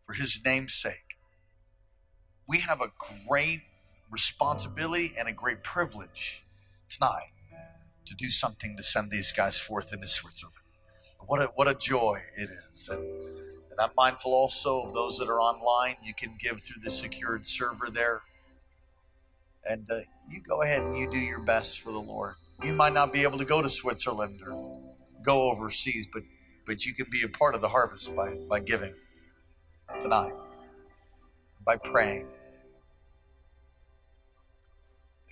[0.05, 1.17] for his name's sake.
[2.47, 2.93] We have a
[3.27, 3.61] great
[4.09, 6.45] responsibility and a great privilege
[6.89, 7.33] tonight
[8.09, 10.57] to do something to send these guys forth into Switzerland.
[11.25, 12.89] What a, what a joy it is.
[12.89, 13.03] And,
[13.71, 15.95] and I'm mindful also of those that are online.
[16.03, 18.21] You can give through the secured server there.
[19.63, 22.33] And uh, you go ahead and you do your best for the Lord.
[22.63, 24.81] You might not be able to go to Switzerland or
[25.23, 26.23] go overseas, but
[26.69, 28.93] but you can be a part of the harvest by, by giving
[29.99, 30.33] tonight,
[31.65, 32.27] by praying.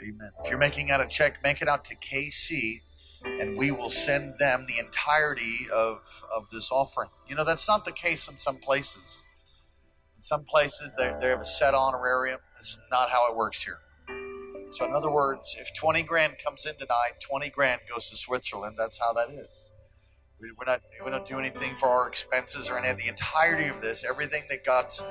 [0.01, 0.31] Amen.
[0.43, 2.81] If you're making out a check, make it out to KC,
[3.23, 7.09] and we will send them the entirety of, of this offering.
[7.27, 9.23] You know, that's not the case in some places.
[10.15, 12.39] In some places, they, they have a set honorarium.
[12.59, 13.77] Is not how it works here.
[14.71, 18.75] So, in other words, if 20 grand comes in tonight, 20 grand goes to Switzerland.
[18.77, 19.71] That's how that is.
[20.39, 23.67] We, we're not we don't do anything for our expenses or any of the entirety
[23.67, 24.05] of this.
[24.07, 25.03] Everything that God's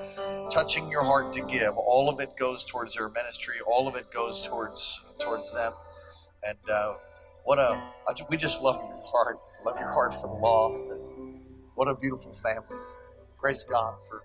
[0.51, 3.57] touching your heart to give, all of it goes towards their ministry.
[3.66, 5.72] All of it goes towards towards them.
[6.47, 6.95] And uh,
[7.45, 7.83] what a
[8.31, 10.85] we just love your heart, love your heart for the lost.
[10.89, 11.41] And
[11.74, 12.79] what a beautiful family.
[13.37, 14.22] Praise God for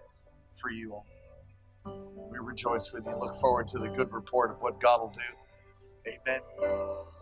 [0.53, 1.07] for you all.
[2.31, 3.11] We rejoice with you.
[3.11, 6.11] and Look forward to the good report of what God will do.
[6.11, 6.41] Amen.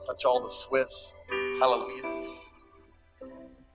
[0.05, 1.13] Touch all the Swiss.
[1.59, 2.48] Hallelujah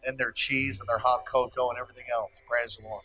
[0.07, 2.41] and their cheese and their hot cocoa and everything else.
[2.49, 3.03] Praise the Lord.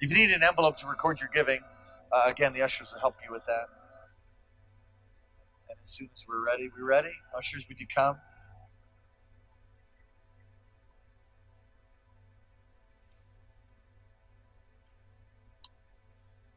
[0.00, 1.60] If you need an envelope to record your giving,
[2.12, 3.68] uh, again, the ushers will help you with that.
[5.68, 7.12] And as soon as we're ready, we're ready?
[7.36, 8.18] Ushers, would you come?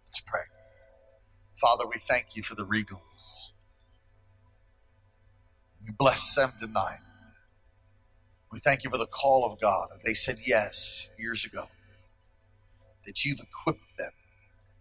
[0.05, 0.41] Let's pray.
[1.55, 3.51] Father, we thank you for the Regals.
[5.83, 6.99] We bless them tonight.
[8.57, 9.89] We thank you for the call of God.
[10.03, 11.65] They said yes years ago.
[13.05, 14.09] That you've equipped them,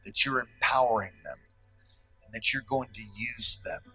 [0.06, 1.36] that you're empowering them,
[2.24, 3.92] and that you're going to use them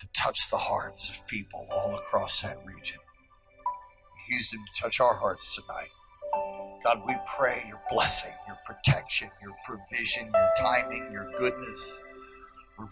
[0.00, 2.98] to touch the hearts of people all across that region.
[4.30, 5.88] Use them to touch our hearts tonight.
[6.84, 12.02] God, we pray your blessing, your protection, your provision, your timing, your goodness,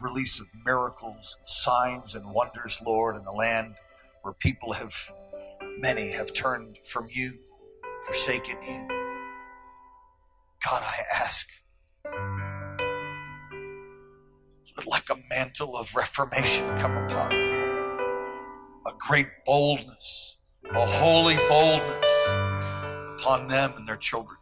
[0.01, 3.75] release of miracles, signs, and wonders, Lord, in the land
[4.27, 4.93] where people have,
[5.79, 7.33] many have turned from you,
[8.05, 8.89] forsaken you.
[10.67, 11.47] God, I ask
[14.75, 18.01] that like a mantle of reformation come upon them,
[18.85, 20.39] a great boldness,
[20.75, 22.27] a holy boldness
[23.21, 24.39] upon them and their children.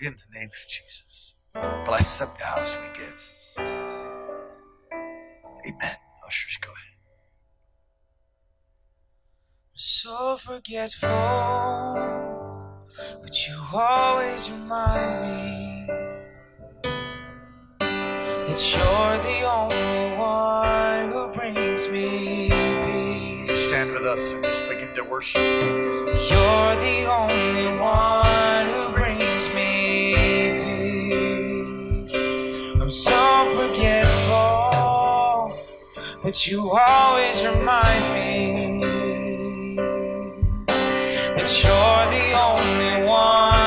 [0.00, 1.34] In the name of Jesus.
[1.86, 3.26] Bless them now as we give.
[5.66, 5.96] Amen.
[6.28, 6.98] Ushers, go ahead.
[9.72, 11.08] So forgetful,
[13.22, 15.86] but you always remind me
[17.80, 23.68] that you're the only one who brings me peace.
[23.68, 25.40] Stand with us and just begin to worship.
[25.40, 28.27] You're the only one
[36.28, 38.84] but you always remind me
[40.66, 43.57] that you're the only one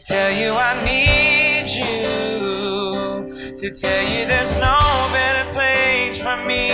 [0.00, 4.78] tell you I need you, to tell you there's no
[5.12, 6.70] better place for me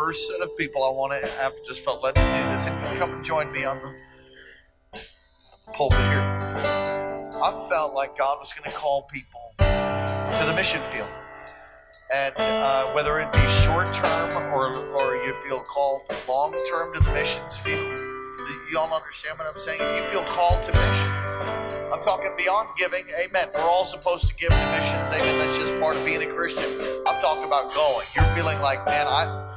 [0.00, 2.98] first set of people I want to have just felt led to do this, and
[2.98, 5.00] come and join me on the
[5.74, 6.22] pulpit here.
[6.22, 11.10] I felt like God was going to call people to the mission field.
[12.14, 17.00] And uh, whether it be short term or, or you feel called long term to
[17.00, 17.98] the missions field,
[18.72, 19.80] you all understand what I'm saying?
[19.82, 23.04] If you feel called to mission, I'm talking beyond giving.
[23.22, 23.48] Amen.
[23.52, 25.12] We're all supposed to give to missions.
[25.12, 25.38] Amen.
[25.38, 26.64] That's just part of being a Christian.
[27.06, 28.06] I'm talking about going.
[28.14, 29.50] You're feeling like, man, I,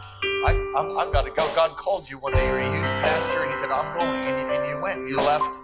[0.46, 1.48] I, I'm, I've got to go.
[1.56, 2.46] God called you one day.
[2.46, 4.10] You're a youth pastor, and He said, I'm going.
[4.26, 5.08] And you, and you went.
[5.08, 5.64] You left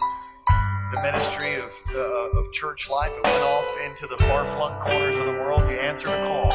[0.92, 3.12] the ministry of, uh, of church life.
[3.12, 5.60] It went off into the far flung corners of the world.
[5.62, 6.52] You answered a call.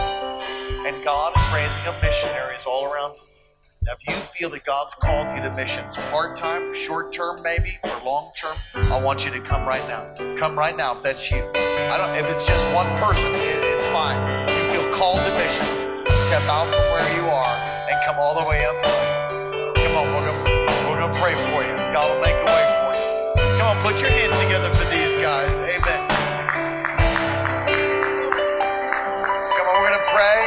[0.87, 3.53] And God is raising up missionaries all around us.
[3.83, 7.77] Now, if you feel that God's called you to missions, part time, short term, maybe,
[7.83, 8.55] or long term,
[8.91, 10.13] I want you to come right now.
[10.37, 11.43] Come right now if that's you.
[11.53, 12.17] I don't.
[12.17, 14.17] If it's just one person, it, it's fine.
[14.49, 15.81] You feel called to missions.
[16.25, 17.74] Step out from where you are and
[18.05, 18.75] come all the way up.
[18.83, 21.75] Come on, we're gonna we're gonna pray for you.
[21.91, 23.57] God will make a way for you.
[23.57, 25.49] Come on, put your hands together for these guys.
[25.73, 26.07] Amen.
[29.41, 30.37] Come on, we're gonna pray.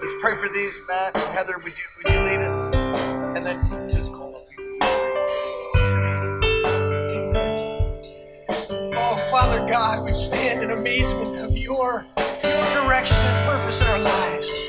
[0.00, 1.16] Let's pray for these, Matt.
[1.16, 2.72] Heather, would you would you lead us?
[3.36, 4.78] And then just call up people.
[8.96, 12.04] Oh, Father God, we stand in amazement of your,
[12.42, 14.67] your direction and purpose in our lives.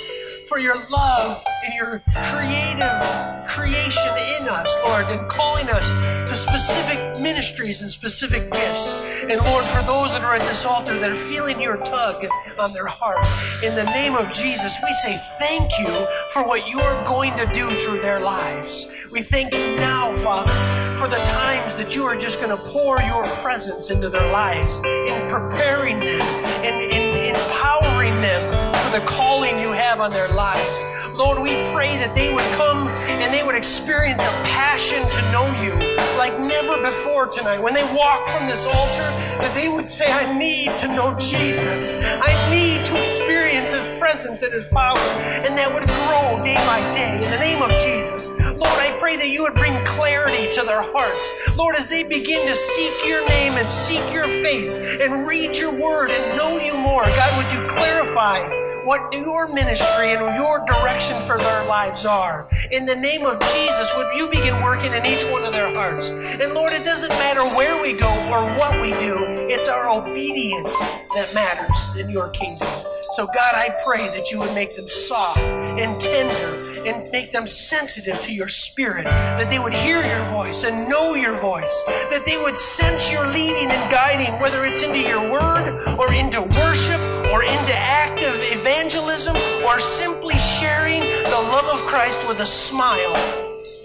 [0.50, 5.88] For your love and your creative creation in us, Lord, and calling us
[6.28, 8.96] to specific ministries and specific gifts.
[9.30, 12.26] And Lord, for those that are at this altar that are feeling your tug
[12.58, 13.24] on their heart,
[13.64, 17.46] in the name of Jesus, we say thank you for what you are going to
[17.54, 18.90] do through their lives.
[19.12, 20.52] We thank you now, Father,
[21.00, 24.80] for the times that you are just going to pour your presence into their lives
[24.80, 26.22] in preparing them
[26.66, 28.59] and in empowering them
[28.92, 30.82] the calling you have on their lives.
[31.14, 32.88] Lord, we pray that they would come
[33.22, 35.76] and they would experience a passion to know you
[36.18, 37.62] like never before tonight.
[37.62, 39.08] When they walk from this altar,
[39.44, 42.02] that they would say, I need to know Jesus.
[42.22, 44.98] I need to experience his presence and his power.
[45.46, 48.28] And that would grow day by day in the name of Jesus.
[48.58, 51.58] Lord, I pray that you would bring clarity to their hearts.
[51.58, 55.72] Lord, as they begin to seek your name and seek your face and read your
[55.72, 61.16] word and know you more, God, would you clarify what your ministry and your direction
[61.28, 62.50] for their lives are.
[62.72, 66.10] In the name of Jesus, would you begin working in each one of their hearts?
[66.10, 69.16] And Lord, it doesn't matter where we go or what we do,
[69.48, 70.76] it's our obedience
[71.14, 72.68] that matters in your kingdom.
[73.14, 77.46] So, God, I pray that you would make them soft and tender and make them
[77.46, 82.24] sensitive to your spirit, that they would hear your voice and know your voice, that
[82.26, 87.19] they would sense your leading and guiding, whether it's into your word or into worship
[87.32, 93.16] or into active evangelism or simply sharing the love of Christ with a smile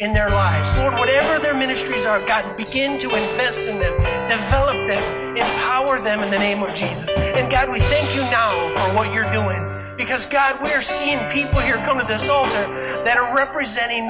[0.01, 0.72] in their lives.
[0.76, 3.95] Lord, whatever their ministries are, God, begin to invest in them,
[4.28, 7.09] develop them, empower them in the name of Jesus.
[7.11, 9.61] And God, we thank you now for what you're doing.
[9.97, 12.66] Because God, we are seeing people here come to this altar
[13.05, 14.07] that are representing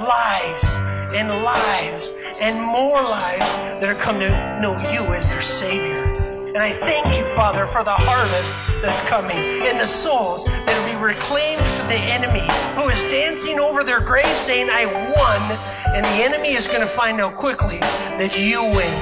[0.00, 2.10] lives and lives
[2.40, 3.40] and more lives
[3.80, 6.17] that are coming to know you as their Savior.
[6.48, 9.36] And I thank you, Father, for the harvest that's coming
[9.68, 14.00] and the souls that will be reclaimed from the enemy who is dancing over their
[14.00, 15.94] grave saying, I won.
[15.94, 18.94] And the enemy is going to find out quickly that you win.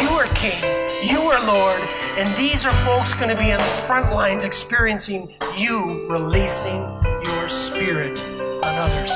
[0.00, 0.56] You are King.
[1.04, 1.80] You are Lord.
[2.16, 6.80] And these are folks going to be on the front lines experiencing you releasing
[7.24, 8.18] your spirit
[8.64, 9.12] on others.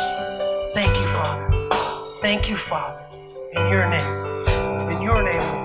[0.74, 1.68] Thank you, Father.
[2.20, 3.06] Thank you, Father.
[3.52, 4.90] In your name.
[4.90, 5.63] In your name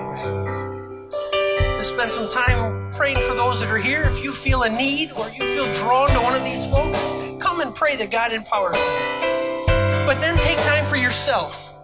[2.00, 4.04] spend some time praying for those that are here.
[4.04, 6.98] If you feel a need or you feel drawn to one of these folks,
[7.44, 9.66] come and pray that God empowers you.
[10.06, 11.74] But then take time for yourself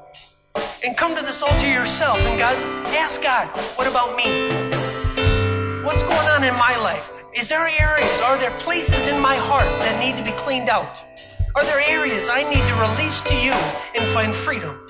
[0.83, 2.57] and come to this altar yourself and God
[2.97, 3.47] ask God,
[3.77, 4.25] what about me?
[5.85, 7.13] What's going on in my life?
[7.37, 10.89] Is there areas, are there places in my heart that need to be cleaned out?
[11.55, 13.53] Are there areas I need to release to you
[13.95, 14.81] and find freedom?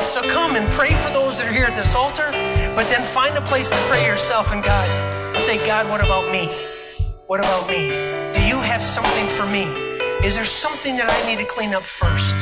[0.00, 2.30] So come and pray for those that are here at this altar,
[2.74, 4.88] but then find a place to pray yourself and God.
[5.42, 6.46] Say, God, what about me?
[7.26, 7.90] What about me?
[8.34, 9.64] Do you have something for me?
[10.26, 12.36] Is there something that I need to clean up first?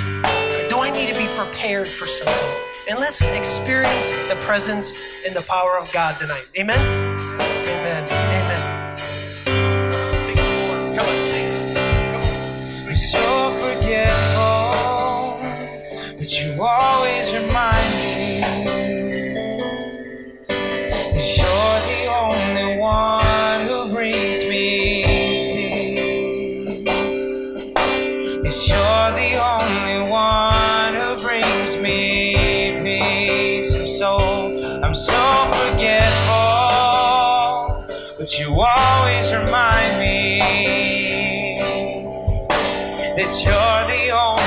[0.71, 2.67] Do I need to be prepared for something?
[2.89, 6.49] And let's experience the presence and the power of God tonight.
[6.57, 6.79] Amen?
[6.79, 8.05] Amen.
[8.05, 8.76] Amen.
[16.57, 18.41] You always remind me.
[21.13, 24.67] 'Cause you're the only one who brings me
[26.85, 26.95] peace.
[28.43, 31.99] 'Cause you're the only one who brings me
[32.85, 33.73] peace.
[33.81, 34.13] I'm so,
[34.83, 35.23] I'm so
[35.61, 37.05] forgetful,
[38.19, 40.17] but you always remind me
[43.17, 44.46] that you're the only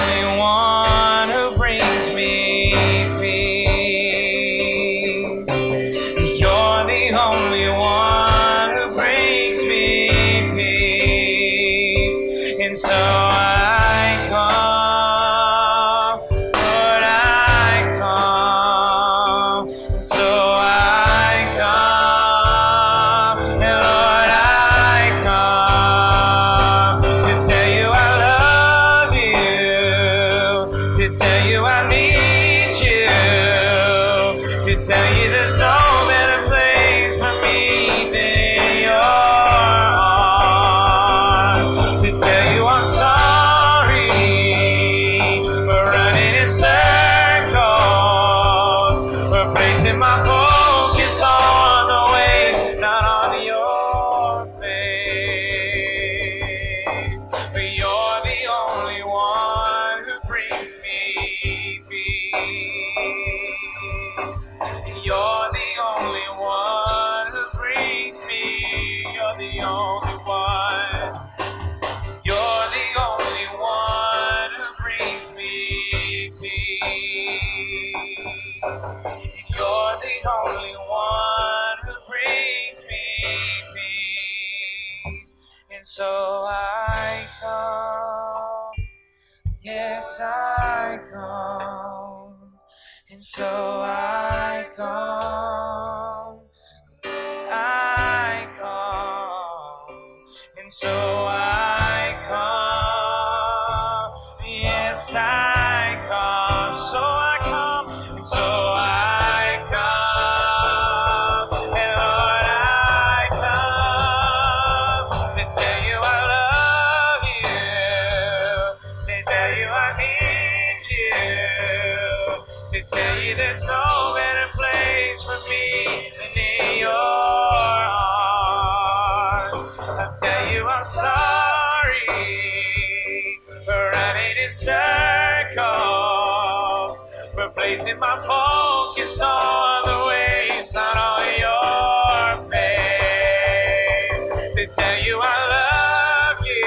[137.40, 144.24] Placing my focus on the waste, not on your face.
[144.56, 145.26] They tell you I
[145.56, 146.66] love you.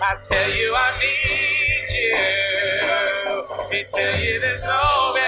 [0.00, 2.16] I tell you I need you.
[3.70, 5.25] They tell you there's no better.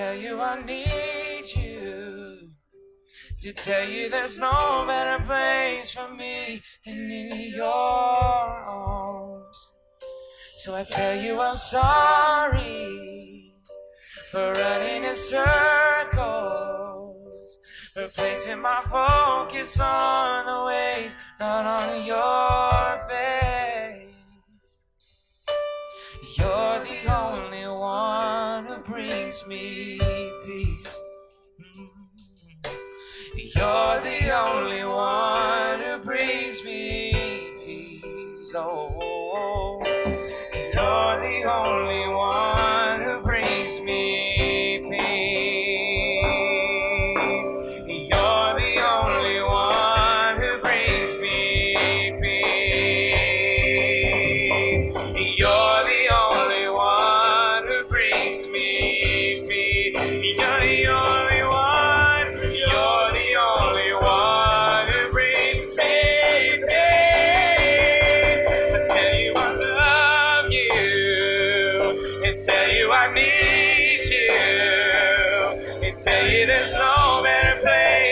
[0.00, 2.48] tell you I need you.
[3.42, 9.72] To tell you there's no better place for me than in your arms.
[10.60, 13.52] So I tell you I'm sorry
[14.30, 15.58] for running in circles,
[17.92, 23.09] for placing my focus on the waves, not on your face.
[29.46, 29.98] me
[30.44, 31.00] peace.
[31.60, 31.88] Mm.
[33.34, 38.52] You're the only one who brings me peace.
[38.54, 39.80] Oh,
[40.74, 41.99] you're the only
[76.74, 78.09] No better place.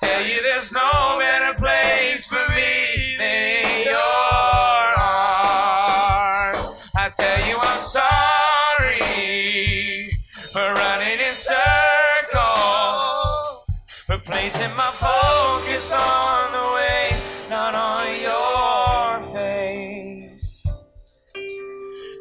[0.00, 3.96] Tell you, there's no better place for me than your
[5.02, 6.60] arms.
[6.96, 9.00] I tell you, I'm sorry
[10.52, 12.38] for running in circles,
[14.06, 17.16] for placing my focus on the way,
[17.50, 20.62] not on your face.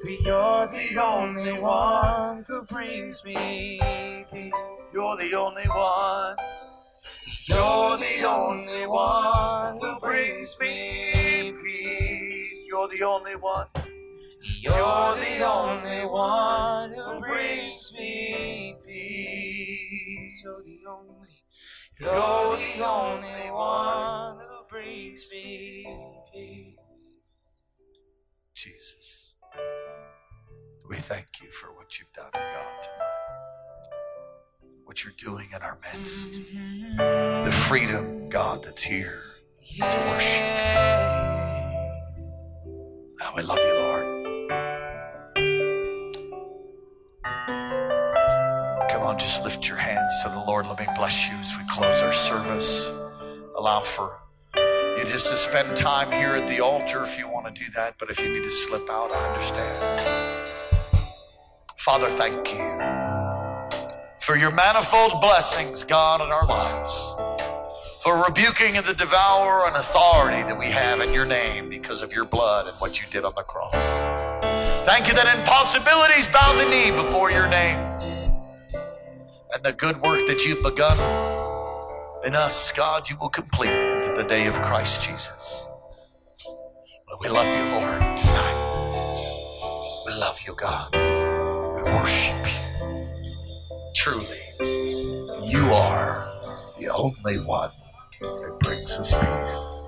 [0.03, 3.79] But you're the only one who brings me
[4.31, 4.53] peace.
[4.93, 6.35] You're the only one.
[7.47, 12.65] You're the only one who brings me peace.
[12.67, 13.67] You're the only one.
[14.59, 20.41] You're the only one who brings me peace.
[20.43, 21.43] You're the only,
[21.97, 25.85] you're the only one who brings me
[26.33, 26.75] peace.
[28.53, 29.35] Jesus.
[30.89, 33.26] We thank you for what you've done, God, tonight.
[34.87, 36.31] What you're doing in our midst.
[36.31, 37.43] Mm-hmm.
[37.43, 39.21] The freedom, God, that's here
[39.77, 40.47] to worship.
[43.19, 44.05] Now we love you, Lord.
[48.89, 50.67] Come on, just lift your hands to the Lord.
[50.67, 52.89] Let me bless you as we close our service.
[53.57, 54.17] Allow for
[54.55, 57.95] you just to spend time here at the altar if you want to do that,
[57.99, 60.49] but if you need to slip out, I understand.
[61.77, 63.06] Father, thank you
[64.27, 67.15] for your manifold blessings, God, in our lives,
[68.03, 72.25] for rebuking the devourer and authority that we have in your name because of your
[72.25, 73.71] blood and what you did on the cross.
[74.85, 77.77] Thank you that impossibilities bow the knee before your name
[79.53, 80.97] and the good work that you've begun
[82.25, 85.69] in us, God, you will complete into the day of Christ Jesus.
[87.07, 90.03] But we love you, Lord, tonight.
[90.05, 90.93] We love you, God.
[90.93, 92.36] We worship.
[94.07, 94.37] Truly,
[95.49, 96.31] you are
[96.79, 97.71] the only one
[98.21, 99.83] that brings us peace.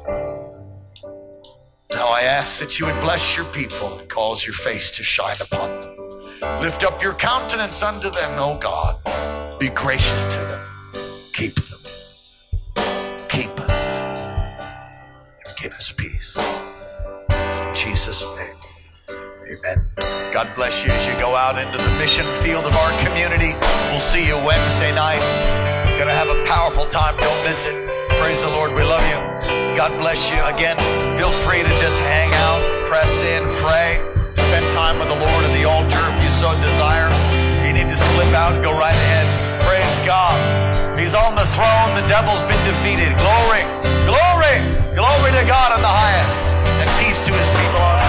[1.93, 5.37] Now I ask that you would bless your people and cause your face to shine
[5.39, 6.61] upon them.
[6.61, 8.97] Lift up your countenance unto them, O God.
[9.57, 10.67] Be gracious to them.
[11.31, 11.79] Keep them.
[13.29, 14.01] Keep us.
[15.45, 16.37] And give us peace.
[17.29, 18.59] In Jesus' name.
[19.49, 19.81] Amen.
[20.30, 23.57] God bless you as you go out into the mission field of our community.
[23.89, 25.17] We'll see you Wednesday night.
[25.97, 27.17] Gonna have a powerful time.
[27.17, 27.73] Don't miss it.
[28.21, 28.69] Praise the Lord.
[28.77, 29.17] We love you.
[29.73, 30.38] God bless you.
[30.45, 30.77] Again,
[31.17, 32.61] feel free to just hang out,
[32.93, 33.97] press in, pray,
[34.38, 37.09] spend time with the Lord at the altar if you so desire.
[37.65, 39.26] If you need to slip out, go right ahead.
[39.65, 40.38] Praise God.
[40.93, 41.89] He's on the throne.
[41.97, 43.17] The devil's been defeated.
[43.17, 43.65] Glory,
[44.05, 44.61] glory,
[44.93, 46.38] glory to God in the highest,
[46.85, 48.09] and peace to his people on earth.